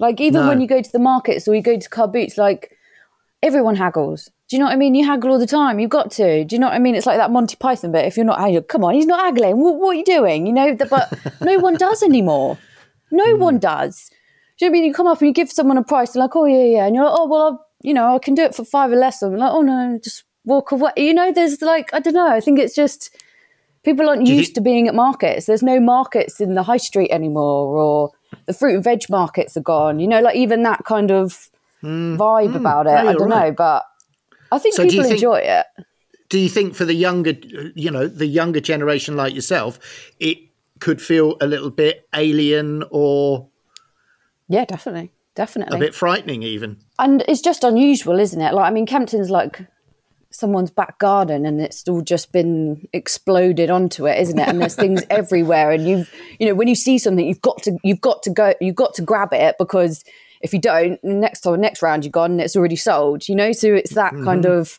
[0.00, 0.48] Like even No.
[0.48, 2.76] when you go to the markets or you go to car boots, like
[3.42, 4.30] everyone haggles.
[4.48, 4.96] Do you know what I mean?
[4.96, 5.78] You haggle all the time.
[5.78, 6.44] You've got to.
[6.44, 6.96] Do you know what I mean?
[6.96, 8.06] It's like that Monty Python bit.
[8.06, 9.58] If you're not haggling, come on, he's not haggling.
[9.58, 10.46] What, what are you doing?
[10.46, 12.58] You know, the, but no one does anymore.
[13.12, 13.40] No hmm.
[13.40, 14.10] one does.
[14.58, 14.84] Do you know what I mean?
[14.86, 16.86] You come up and you give someone a price, they're like, oh, yeah, yeah.
[16.86, 18.96] And you're like, oh, well, I'll, you know, I can do it for five or
[18.96, 19.22] less.
[19.22, 20.92] I'm like, oh, no, just walk away.
[20.96, 22.26] You know, there's like, I don't know.
[22.28, 23.14] I think it's just
[23.84, 25.46] people aren't used think- to being at markets.
[25.46, 28.10] There's no markets in the high street anymore, or
[28.46, 30.00] the fruit and veg markets are gone.
[30.00, 32.16] You know, like even that kind of hmm.
[32.16, 32.56] vibe hmm.
[32.56, 32.90] about it.
[32.90, 33.48] No, I don't right.
[33.48, 33.84] know, but
[34.52, 35.66] I think So people think- enjoy it.
[36.28, 37.34] do you think for the younger
[37.74, 39.80] you know the younger generation like yourself
[40.20, 40.38] it
[40.78, 43.48] could feel a little bit alien or
[44.48, 45.76] Yeah, definitely, definitely.
[45.76, 48.52] a bit frightening even and it's just unusual, isn't it?
[48.52, 49.66] Like, I mean, Kempton's like
[50.30, 54.48] someone's back garden, and it's all just been exploded onto it, isn't it?
[54.48, 57.76] And there's things everywhere, and you've, you know, when you see something, you've got to,
[57.82, 60.04] you've got to go, you've got to grab it because
[60.40, 63.28] if you don't, next time, next round you're gone, and it's already sold.
[63.28, 64.24] You know, so it's that mm-hmm.
[64.24, 64.78] kind of.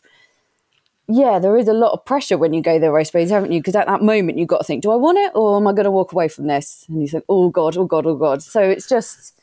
[1.08, 3.60] Yeah, there is a lot of pressure when you go there, I suppose, haven't you?
[3.60, 5.72] Because at that moment, you've got to think, do I want it or am I
[5.72, 6.86] going to walk away from this?
[6.88, 8.40] And you think, oh God, oh God, oh God.
[8.40, 9.38] So it's just,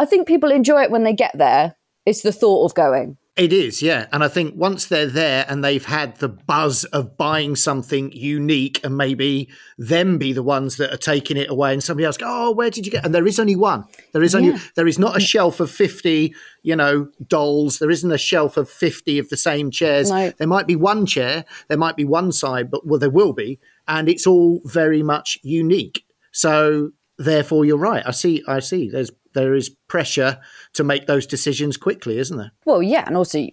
[0.00, 1.76] I think people enjoy it when they get there.
[2.04, 3.16] It's the thought of going.
[3.36, 4.06] It is, yeah.
[4.12, 8.80] And I think once they're there and they've had the buzz of buying something unique
[8.84, 12.26] and maybe them be the ones that are taking it away and somebody else go,
[12.28, 13.04] Oh, where did you get?
[13.04, 13.84] And there is only one.
[14.12, 14.58] There is only, Yeah.
[14.74, 17.78] there is not a shelf of 50, you know, dolls.
[17.78, 20.10] There isn't a shelf of 50 of the same chairs.
[20.10, 20.32] No.
[20.36, 23.58] There might be one chair, there might be one side, but well, there will be.
[23.88, 26.04] And it's all very much unique.
[26.32, 28.02] So therefore you're right.
[28.04, 28.90] I see, I see.
[28.90, 30.38] There's, there is pressure
[30.74, 32.52] to make those decisions quickly, isn't there?
[32.64, 33.48] Well, yeah, and also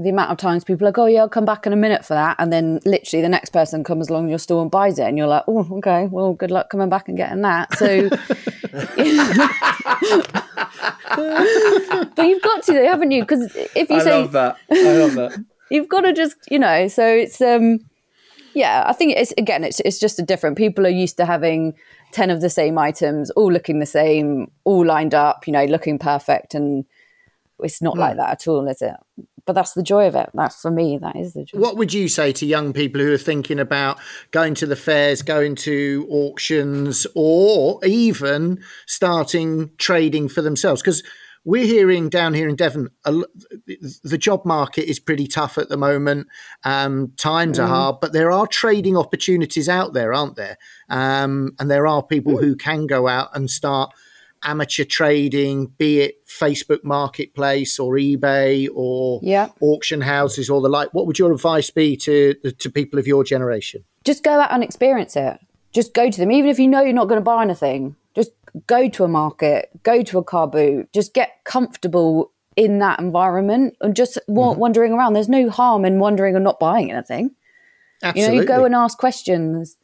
[0.00, 2.04] the amount of times people are like, "Oh yeah, I'll come back in a minute
[2.04, 5.06] for that," and then literally the next person comes along your store and buys it,
[5.06, 8.08] and you're like, "Oh, okay, well, good luck coming back and getting that." So,
[12.14, 13.22] but you've got to, though, haven't you?
[13.22, 14.56] Because if you I say love that.
[14.70, 15.44] I love that.
[15.70, 17.80] you've got to just, you know, so it's um,
[18.54, 20.56] yeah, I think it's again, it's it's just a different.
[20.56, 21.74] People are used to having
[22.12, 25.98] ten of the same items, all looking the same, all lined up, you know, looking
[25.98, 26.84] perfect, and
[27.60, 28.00] it's not hmm.
[28.00, 28.94] like that at all, is it?
[29.44, 30.28] But that's the joy of it.
[30.34, 30.98] That's for me.
[30.98, 31.58] That is the joy.
[31.58, 33.98] What would you say to young people who are thinking about
[34.30, 40.82] going to the fairs, going to auctions, or even starting trading for themselves?
[40.82, 41.02] Because
[41.44, 46.26] we're hearing down here in Devon, the job market is pretty tough at the moment.
[46.64, 50.58] Um, times are hard, but there are trading opportunities out there, aren't there?
[50.88, 53.90] Um, and there are people who can go out and start
[54.44, 59.48] amateur trading, be it Facebook Marketplace or eBay or Yeah.
[59.60, 60.94] auction houses or the like.
[60.94, 63.84] What would your advice be to to people of your generation?
[64.04, 65.38] just go out and experience it.
[65.74, 67.94] Just go to them, even if you know you're not going to buy anything.
[68.66, 73.76] Go to a market, go to a car boot, just get comfortable in that environment
[73.80, 75.12] and just wa- wandering around.
[75.12, 77.30] There's no harm in wandering and not buying anything.
[78.14, 79.76] You know, you go and ask questions.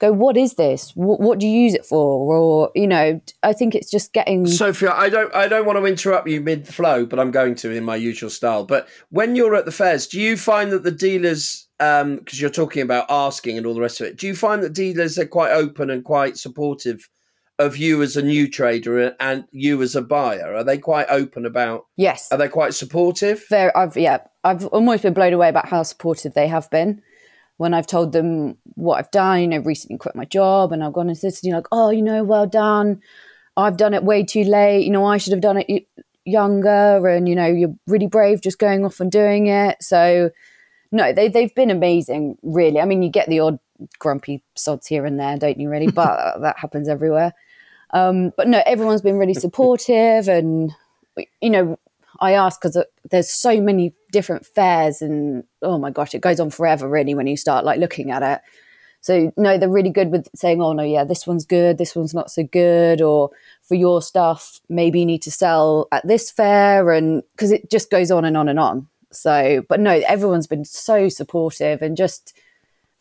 [0.00, 0.90] Go, what is this?
[0.94, 2.36] What, what do you use it for?
[2.36, 4.46] Or you know, I think it's just getting.
[4.46, 7.70] Sophia, I don't I don't want to interrupt you mid flow, but I'm going to
[7.70, 8.64] in my usual style.
[8.64, 12.50] But when you're at the fairs, do you find that the dealers um because you're
[12.50, 15.26] talking about asking and all the rest of it, do you find that dealers are
[15.26, 17.08] quite open and quite supportive
[17.58, 20.54] of you as a new trader and you as a buyer?
[20.54, 23.44] Are they quite open about yes, are they quite supportive?
[23.48, 27.02] very I've yeah, I've almost been blown away about how supportive they have been
[27.56, 29.40] when I've told them what I've done.
[29.40, 31.90] You know, recently quit my job, and I've gone into this, and you're like, oh,
[31.90, 33.00] you know, well done.
[33.56, 34.84] I've done it way too late.
[34.84, 35.86] You know, I should have done it
[36.24, 39.82] younger, and you know, you're really brave just going off and doing it.
[39.82, 40.30] So,
[40.90, 42.36] no, they they've been amazing.
[42.42, 43.58] Really, I mean, you get the odd
[43.98, 45.68] grumpy sods here and there, don't you?
[45.68, 47.32] Really, but that happens everywhere.
[47.90, 50.72] Um, but no, everyone's been really supportive, and
[51.40, 51.78] you know,
[52.20, 56.50] I ask because there's so many different fairs, and oh my gosh, it goes on
[56.50, 58.40] forever, really, when you start like looking at it.
[59.00, 62.14] So no, they're really good with saying, "Oh no, yeah, this one's good, this one's
[62.14, 63.30] not so good," or
[63.62, 67.90] for your stuff, maybe you need to sell at this fair, and because it just
[67.90, 68.88] goes on and on and on.
[69.10, 72.36] So, but no, everyone's been so supportive and just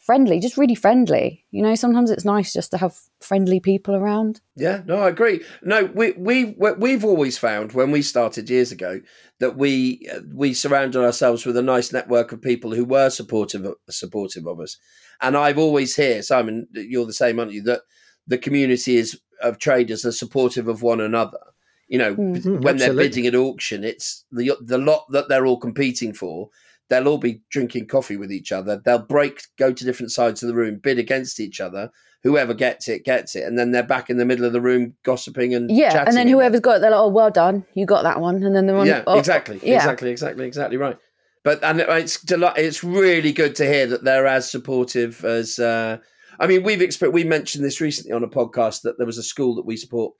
[0.05, 1.45] friendly, just really friendly.
[1.49, 4.41] You know, sometimes it's nice just to have friendly people around.
[4.55, 5.41] Yeah, no, I agree.
[5.63, 9.01] No, we we we- we've always found when we started years ago
[9.39, 13.65] that we uh, we surrounded ourselves with a nice network of people who were supportive
[13.89, 14.77] supportive of us.
[15.21, 17.63] And I've always hear Simon, you're the same, aren't you?
[17.63, 17.81] That
[18.27, 21.39] the community is of traders are supportive of one another.
[21.87, 26.13] You know, when they're bidding at auction, it's the the lot that they're all competing
[26.13, 26.49] for.
[26.93, 28.79] They'll all be drinking coffee with each other.
[28.85, 31.89] They'll break, go to different sides of the room, bid against each other.
[32.21, 34.93] Whoever gets it gets it, and then they're back in the middle of the room
[35.03, 37.87] gossiping and Yeah, chatting and then whoever's got it, they're like, "Oh, well done, you
[37.87, 38.85] got that one," and then they're on.
[38.85, 39.75] yeah, oh, exactly, yeah.
[39.75, 40.97] exactly, exactly, exactly right.
[41.43, 45.59] But and it's deli- it's really good to hear that they're as supportive as.
[45.59, 45.97] Uh,
[46.39, 49.23] I mean, we've exp- we mentioned this recently on a podcast that there was a
[49.23, 50.13] school that we support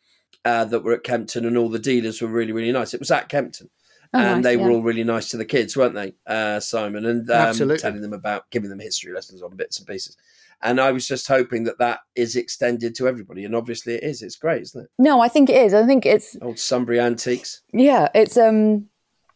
[0.43, 2.93] uh, that were at Kempton, and all the dealers were really really nice.
[2.93, 3.69] It was at Kempton,
[4.13, 7.06] Oh, and nice, they were all really nice to the kids, weren't they, uh, Simon?
[7.06, 7.80] And um, Absolutely.
[7.80, 10.15] telling them about giving them history lessons on bits and pieces.
[10.62, 14.21] And I was just hoping that that is extended to everybody, and obviously it is.
[14.21, 14.89] It's great, isn't it?
[14.97, 15.73] No, I think it is.
[15.73, 17.62] I think it's Old Sunbury antiques.
[17.73, 18.88] yeah, it's um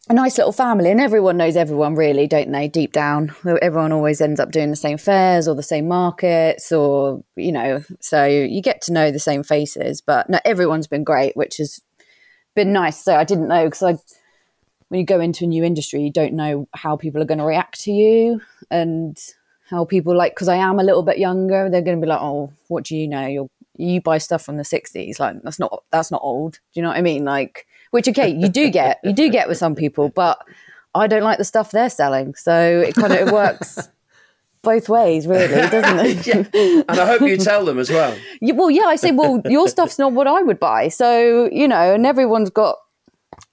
[0.09, 2.69] a nice little family, and everyone knows everyone, really, don't they?
[2.69, 7.23] Deep down, everyone always ends up doing the same fairs or the same markets, or
[7.35, 10.01] you know, so you get to know the same faces.
[10.01, 11.81] But no, everyone's been great, which has
[12.55, 13.03] been nice.
[13.03, 13.97] So I didn't know because I,
[14.89, 17.43] when you go into a new industry, you don't know how people are going to
[17.43, 19.17] react to you and
[19.69, 20.33] how people like.
[20.33, 22.95] Because I am a little bit younger, they're going to be like, "Oh, what do
[22.95, 23.25] you know?
[23.25, 25.19] You're you buy stuff from the '60s.
[25.19, 26.53] Like that's not that's not old.
[26.53, 27.25] Do you know what I mean?
[27.25, 30.39] Like, which okay, you do get you do get with some people, but
[30.95, 32.35] I don't like the stuff they're selling.
[32.35, 33.89] So it kind of it works
[34.63, 36.27] both ways, really, doesn't it?
[36.53, 36.81] yeah.
[36.87, 38.17] And I hope you tell them as well.
[38.41, 40.89] Well, yeah, I say, well, your stuff's not what I would buy.
[40.89, 42.77] So, you know, and everyone's got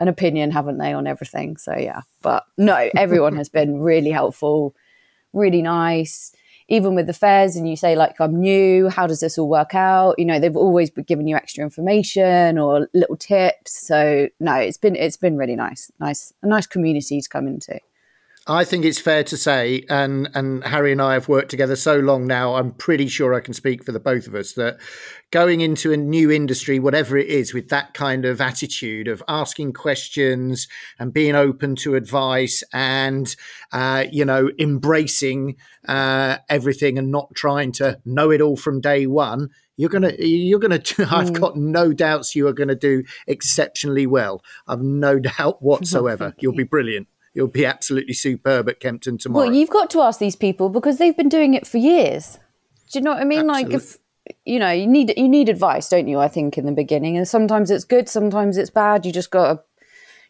[0.00, 1.56] an opinion, haven't they, on everything?
[1.56, 4.74] So yeah, but no, everyone has been really helpful,
[5.32, 6.32] really nice.
[6.68, 9.74] Even with the fairs, and you say like I'm new, how does this all work
[9.74, 10.18] out?
[10.18, 13.86] You know, they've always been giving you extra information or little tips.
[13.86, 17.78] So no, it's been it's been really nice, nice, a nice community to come into.
[18.46, 21.96] I think it's fair to say, and and Harry and I have worked together so
[21.96, 22.56] long now.
[22.56, 24.76] I'm pretty sure I can speak for the both of us that
[25.30, 29.72] going into a new industry, whatever it is, with that kind of attitude of asking
[29.72, 30.68] questions
[30.98, 33.34] and being open to advice, and
[33.72, 35.56] uh, you know embracing
[35.88, 40.58] uh, everything and not trying to know it all from day one, you're gonna you're
[40.58, 40.74] gonna
[41.10, 41.40] i've Mm.
[41.40, 46.62] got no doubts you are gonna do exceptionally well i've no doubt whatsoever you'll be
[46.62, 50.70] brilliant you'll be absolutely superb at kempton tomorrow Well, you've got to ask these people
[50.70, 52.38] because they've been doing it for years.
[52.90, 53.46] Do you know what I mean?
[53.46, 53.98] Like if
[54.44, 56.18] you know, you need you need advice, don't you?
[56.18, 59.04] I think in the beginning, and sometimes it's good, sometimes it's bad.
[59.04, 59.62] You just got to,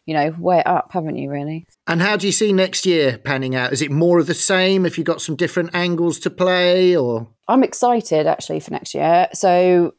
[0.05, 1.29] you know, weigh it up, haven't you?
[1.29, 1.65] Really?
[1.87, 4.85] and how do you see next year panning out is it more of the same
[4.85, 9.27] if you've got some different angles to play or I'm excited actually for next year.
[9.33, 9.93] So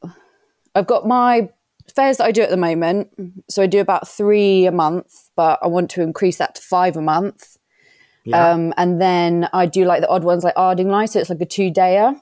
[0.74, 1.48] I've got my
[1.94, 3.08] fairs that I do at the moment.
[3.48, 6.96] So I do about three a month, but I want to increase that to five
[6.96, 7.56] a month.
[8.24, 11.40] yeah Um, and then I do like the odd ones like Ardingly, so it's like
[11.40, 12.20] a two dayer.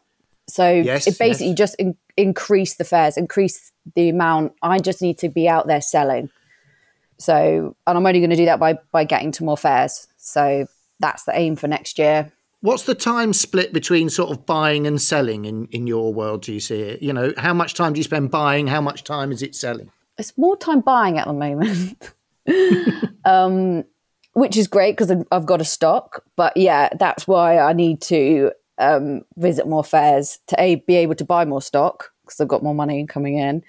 [0.48, 1.58] So Yes, it basically yes.
[1.58, 4.52] just in- increase the fairs, increase the amount.
[4.62, 6.28] I just need to be out there selling.
[7.18, 10.08] So, and I'm only going to do that by by getting to more fairs.
[10.18, 10.66] So
[11.00, 12.32] that's the aim for next year.
[12.60, 16.50] what's the time split between sort of buying and selling in in your world do
[16.52, 19.30] you see it you know how much time do you spend buying how much time
[19.32, 21.98] is it selling It's more time buying at the moment,
[23.24, 23.84] um,
[24.34, 26.24] which is great because I've got a stock.
[26.36, 31.14] But yeah, that's why I need to um, visit more fairs to a, be able
[31.16, 33.62] to buy more stock because I've got more money coming in,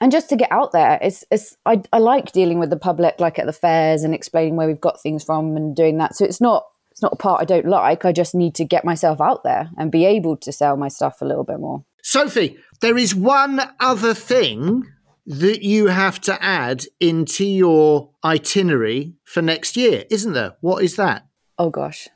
[0.00, 0.98] and just to get out there.
[1.02, 4.56] It's it's I, I like dealing with the public, like at the fairs, and explaining
[4.56, 6.14] where we've got things from and doing that.
[6.16, 8.04] So it's not it's not a part I don't like.
[8.04, 11.20] I just need to get myself out there and be able to sell my stuff
[11.20, 11.84] a little bit more.
[12.02, 14.84] Sophie, there is one other thing
[15.26, 20.56] that you have to add into your itinerary for next year, isn't there?
[20.60, 21.26] What is that?
[21.58, 22.08] Oh gosh,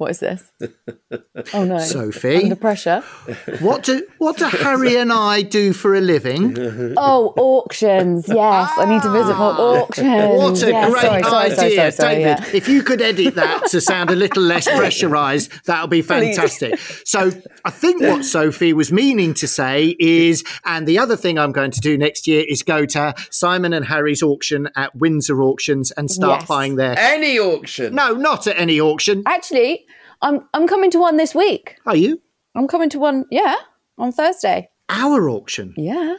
[0.00, 0.50] what is this?
[1.52, 3.02] oh no, Sophie, under pressure.
[3.60, 6.56] what do what do Harry and I do for a living?
[6.96, 8.26] Oh, auctions.
[8.26, 9.82] Yes, I need to visit more ah.
[9.82, 10.06] auctions.
[10.38, 12.38] What a Yeah, great sorry, sorry, idea, sorry, sorry, sorry, David.
[12.40, 12.56] yeah.
[12.56, 16.78] If you could edit that to sound a little less pressurized, that would be fantastic.
[17.04, 17.30] So,
[17.64, 21.72] I think what Sophie was meaning to say is, and the other thing I'm going
[21.72, 26.10] to do next year is go to Simon and Harry's auction at Windsor Auctions and
[26.10, 26.48] start Yes.
[26.48, 26.94] buying there.
[26.98, 27.94] Any auction.
[27.94, 29.22] No, not at any auction.
[29.26, 29.86] Actually,
[30.22, 31.78] I'm I'm coming to one this week.
[31.86, 32.20] Are you?
[32.54, 33.26] I'm coming to one.
[33.30, 33.56] Yeah,
[33.98, 34.70] on Thursday.
[34.88, 35.72] Our auction.
[35.76, 36.16] Yeah,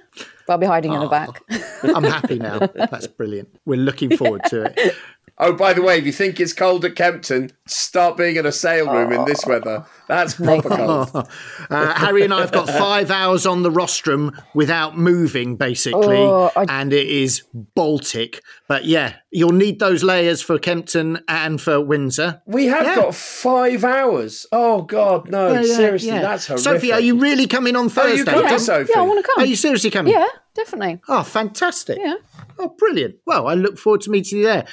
[0.47, 1.43] but I'll be hiding in the oh, back.
[1.83, 2.59] I'm happy now.
[2.75, 3.49] That's brilliant.
[3.65, 4.95] We're looking forward to it.
[5.43, 8.51] Oh, by the way, if you think it's cold at Kempton, start being in a
[8.51, 9.85] sale room in this weather.
[10.07, 10.69] That's proper
[11.13, 11.27] cold.
[11.67, 16.51] Uh, Harry and I have got five hours on the rostrum without moving, basically, Oh,
[16.55, 18.43] I- and it is Baltic.
[18.67, 22.43] But yeah, you'll need those layers for Kempton and for Windsor.
[22.45, 22.95] We have Yeah.
[22.97, 24.45] got five hours.
[24.51, 25.53] Oh God, no!
[25.53, 26.21] Yeah, yeah, seriously, yeah.
[26.21, 26.63] that's horrific.
[26.65, 28.17] Sophie, are you really coming on Are Thursday?
[28.17, 28.91] you coming, yeah, Sophie?
[28.93, 29.43] yeah, I want to come.
[29.43, 30.13] Are you seriously coming?
[30.13, 30.99] yeah, definitely.
[31.07, 31.97] Oh, fantastic.
[31.99, 32.15] Yeah.
[32.59, 33.15] Oh, brilliant.
[33.25, 34.67] Well, I look forward to meeting you there.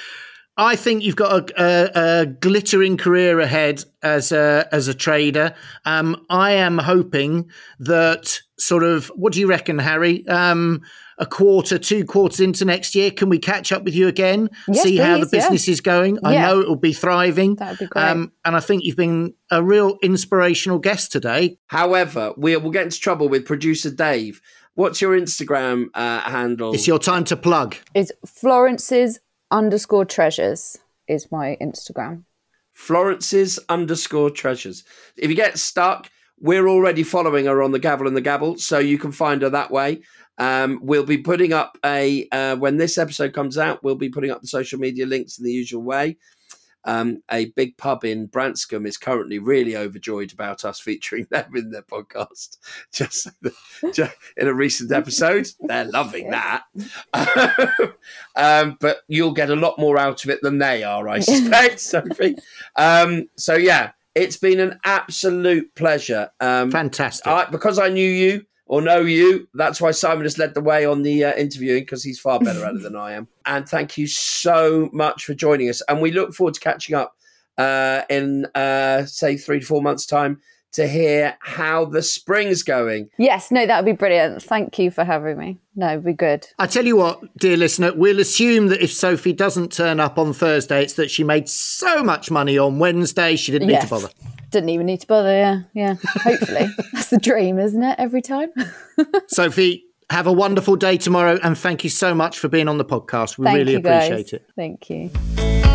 [0.61, 5.55] I think you've got a, a, a glittering career ahead as a, as a trader.
[5.85, 7.49] Um, I am hoping
[7.79, 10.27] that sort of, what do you reckon, Harry?
[10.27, 10.81] Um,
[11.17, 14.49] a quarter, two quarters into next year, can we catch up with you again?
[14.67, 15.39] Yes, see how the please, yeah.
[15.49, 16.19] business is going.
[16.25, 16.47] I Yeah.
[16.47, 17.55] know it will be thriving.
[17.55, 18.03] That would be great.
[18.03, 21.57] Um, and I think you've been a real inspirational guest today.
[21.67, 24.41] However, we will get into trouble with producer Dave.
[24.75, 26.73] What's your Instagram uh, handle?
[26.73, 27.75] It's your time to plug.
[27.93, 29.19] It's Florence's
[29.51, 30.77] underscore treasures
[31.07, 32.23] is my Instagram.
[32.71, 34.83] Florence's underscore treasures.
[35.17, 38.79] If you get stuck, we're already following her on the Gavel and the Gabble, so
[38.79, 40.01] you can find her that way.
[40.37, 44.31] Um, we'll be putting up a uh, when this episode comes out, we'll be putting
[44.31, 46.17] up the social media links in the usual way.
[46.85, 51.71] Um, a big pub in Branscombe is currently really overjoyed about us featuring them in
[51.71, 52.57] their podcast.
[52.93, 53.29] Just,
[53.93, 56.63] just in a recent episode, they're loving that.
[58.35, 61.79] um, but you'll get a lot more out of it than they are, I suspect,
[61.79, 62.35] Sophie.
[62.75, 66.29] Um, so yeah, it's been an absolute pleasure.
[66.39, 67.27] Um, Fantastic.
[67.27, 70.85] I, because I knew you or know you, that's why Simon has led the way
[70.85, 73.27] on the uh, interviewing because he's far better at it than I am.
[73.47, 75.81] And thank you so much for joining us.
[75.89, 77.15] And we look forward to catching up
[77.57, 80.39] uh, in, uh, say, three to four months' time
[80.73, 83.09] to hear how the spring's going.
[83.17, 84.43] Yes, no, that would be brilliant.
[84.43, 85.57] Thank you for having me.
[85.75, 86.47] No, it'd be good.
[86.59, 90.33] I tell you what, dear listener, we'll assume that if Sophie doesn't turn up on
[90.33, 93.83] Thursday, it's that she made so much money on Wednesday she didn't yes.
[93.83, 94.13] need to bother.
[94.51, 95.61] Didn't even need to bother, yeah.
[95.73, 95.95] Yeah.
[96.23, 96.67] Hopefully.
[96.93, 97.95] That's the dream, isn't it?
[97.99, 98.49] Every time.
[99.27, 102.85] Sophie, have a wonderful day tomorrow and thank you so much for being on the
[102.85, 103.37] podcast.
[103.37, 104.09] We Thank really you, guys.
[104.09, 104.45] appreciate it.
[104.55, 105.68] Thank you.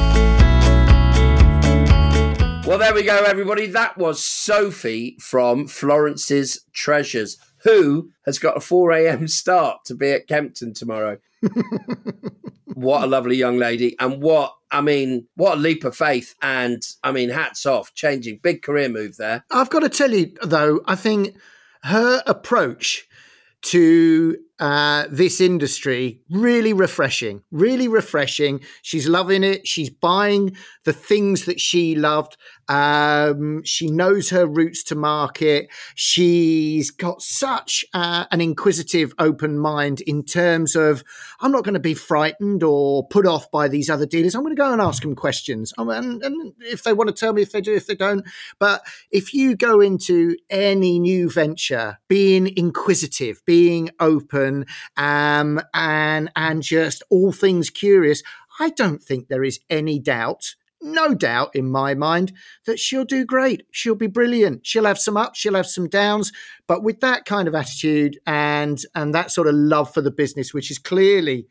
[2.67, 3.67] Well, there we go, everybody.
[3.67, 9.29] That was Sophie from Florence's Treasures, who has got a 4 a.m.
[9.29, 11.19] start to be at Kempton tomorrow.
[12.65, 13.95] what a lovely young lady.
[14.01, 16.35] And what, I mean, what a leap of faith.
[16.41, 18.41] And I mean, hats off, changing.
[18.43, 19.45] Big career move there.
[19.51, 21.37] I've got to tell you, though, I think
[21.83, 23.07] her approach
[23.65, 28.63] to uh, this industry really refreshing, really refreshing.
[28.81, 29.69] She's loving it.
[29.69, 32.39] She's buying the things that she loved.
[32.69, 35.69] Um, she knows her routes to market.
[35.95, 41.05] She's got such uh, an inquisitive, open mind in terms of
[41.41, 44.35] I'm not going to be frightened or put off by these other dealers.
[44.35, 45.75] I'm going to go and ask them questions.
[45.77, 48.27] Um, and, and if they want to tell me, if they do, if they don't.
[48.59, 54.54] But if you go into any new venture, being inquisitive, being open,
[54.97, 58.23] um, and and just all things curious,
[58.61, 62.33] I don't think there is any doubt no doubt in my mind
[62.67, 63.67] that she'll do great.
[63.71, 64.67] She'll be brilliant.
[64.67, 66.31] She'll have some ups, she'll have some downs,
[66.67, 70.53] but with that kind of attitude and and that sort of love for the business,
[70.53, 71.49] which is clearly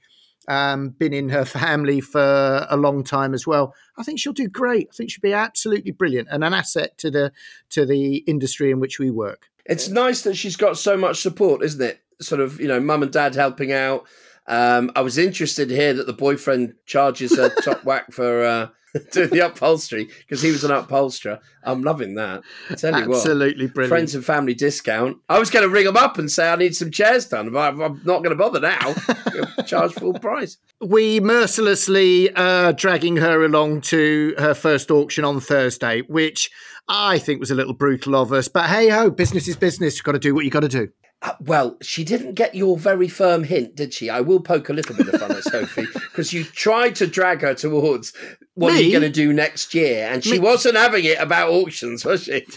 [0.47, 4.47] um, been in her family for a long time as well, I think she'll do
[4.47, 4.89] great.
[4.91, 7.31] I think she'll be absolutely brilliant and an asset to the
[7.71, 9.49] to the industry in which we work.
[9.65, 11.99] It's nice that she's got so much support, isn't it?
[12.23, 14.05] Sort of, you know, mum and dad helping out.
[14.47, 18.67] Um, I was interested to hear that the boyfriend charges her top whack for uh,
[19.11, 21.39] doing the upholstery because he was an upholsterer.
[21.63, 22.41] I'm loving that.
[22.69, 23.89] I tell you what, Absolutely brilliant.
[23.89, 25.17] friends and family discount.
[25.29, 27.59] I was going to ring them up and say I need some chairs done, but
[27.73, 28.93] I'm I'm not going to bother now.
[29.65, 30.57] Charge full price.
[30.81, 36.51] we mercilessly uh, dragging her along to her first auction on Thursday, which
[36.89, 38.49] I think was a little brutal of us.
[38.49, 39.95] But hey ho, business is business.
[39.97, 40.89] You've got to do what you got to do.
[41.23, 44.09] Uh, well, she didn't get your very firm hint, did she?
[44.09, 47.41] I will poke a little bit of fun at Sophie because you tried to drag
[47.41, 48.13] her towards
[48.55, 48.81] what are Me?
[48.83, 50.39] you going to do next year, and she Me?
[50.39, 52.45] wasn't having it about auctions, was she?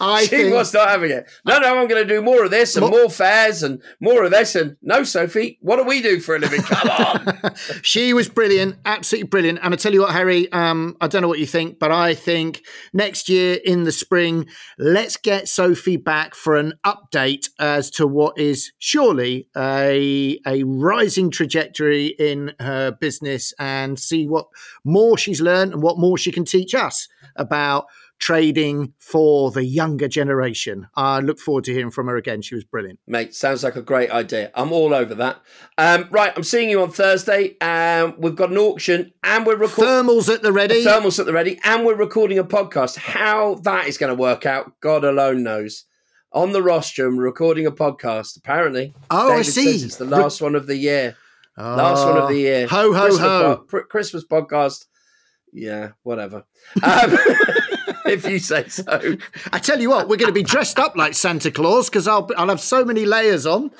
[0.00, 1.28] I she think was not having it.
[1.44, 4.24] No, no, I'm going to do more of this and More- more fairs and more
[4.24, 4.54] of this.
[4.54, 6.62] And no, Sophie, what do we do for a living?
[6.62, 7.54] Come on.
[7.82, 9.60] she was brilliant, absolutely brilliant.
[9.62, 12.14] And I tell you what, Harry, um, I don't know what you think, but I
[12.14, 14.46] think next year in the spring,
[14.78, 21.30] let's get Sophie back for an update as to what is surely a a rising
[21.30, 24.46] trajectory in her business, and see what
[24.84, 27.86] more she's learned and what more she can teach us about
[28.20, 30.86] trading for the younger generation.
[30.94, 32.42] I look forward to hearing from her again.
[32.42, 33.00] She was brilliant.
[33.06, 34.50] Mate, sounds like a great idea.
[34.54, 35.40] I'm all over that.
[35.78, 37.56] Um, right, I'm seeing you on Thursday.
[37.60, 39.92] Um, we've got an auction and we're recording.
[39.92, 40.84] Thermals at the ready.
[40.84, 42.96] thermals at the ready, and we're recording a podcast.
[42.98, 45.86] How that is going to work out, God alone knows.
[46.32, 48.36] On the rostrum, recording a podcast.
[48.36, 49.70] Apparently, Oh, I see.
[49.84, 51.16] it's the last one of the year.
[51.58, 52.66] Last one of the year.
[52.68, 53.64] Ho, ho, Christmas ho.
[53.68, 54.84] po- Christmas podcast.
[55.52, 56.44] Yeah, whatever.
[56.80, 57.18] Um,
[58.12, 59.16] if you say so.
[59.52, 62.28] I tell you what, we're going to be dressed up like Santa Claus because I'll
[62.36, 63.70] I'll have so many layers on.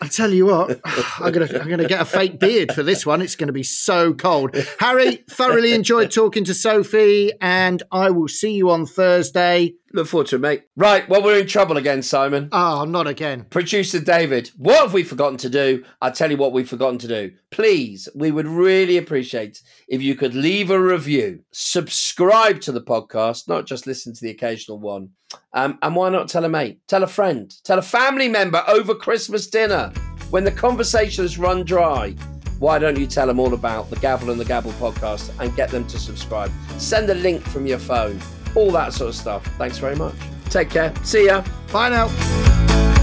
[0.00, 0.80] I tell you what,
[1.18, 3.20] I'm gonna I'm gonna get a fake beard for this one.
[3.20, 4.54] It's going to be so cold.
[4.78, 9.74] Harry, thoroughly enjoyed talking to Sophie, and I will see you on Thursday.
[9.94, 10.64] Look forward to it, mate.
[10.74, 12.48] Right, well, we're in trouble again, Simon.
[12.50, 13.46] Oh, not again.
[13.48, 15.84] Producer David, what have we forgotten to do?
[16.02, 17.30] I'll tell you what we've forgotten to do.
[17.52, 23.46] Please, we would really appreciate if you could leave a review, subscribe to the podcast,
[23.46, 25.10] not just listen to the occasional one.
[25.52, 28.96] Um, and why not tell a mate, tell a friend, tell a family member over
[28.96, 29.92] Christmas dinner
[30.30, 32.16] when the conversation has run dry?
[32.58, 35.70] Why don't you tell them all about the Gavel and the Gabble podcast and get
[35.70, 36.50] them to subscribe?
[36.78, 38.18] Send a link from your phone,
[38.54, 39.46] all that sort of stuff.
[39.58, 40.14] Thanks very much.
[40.50, 40.92] Take care.
[41.02, 41.44] See ya.
[41.72, 42.93] Bye now.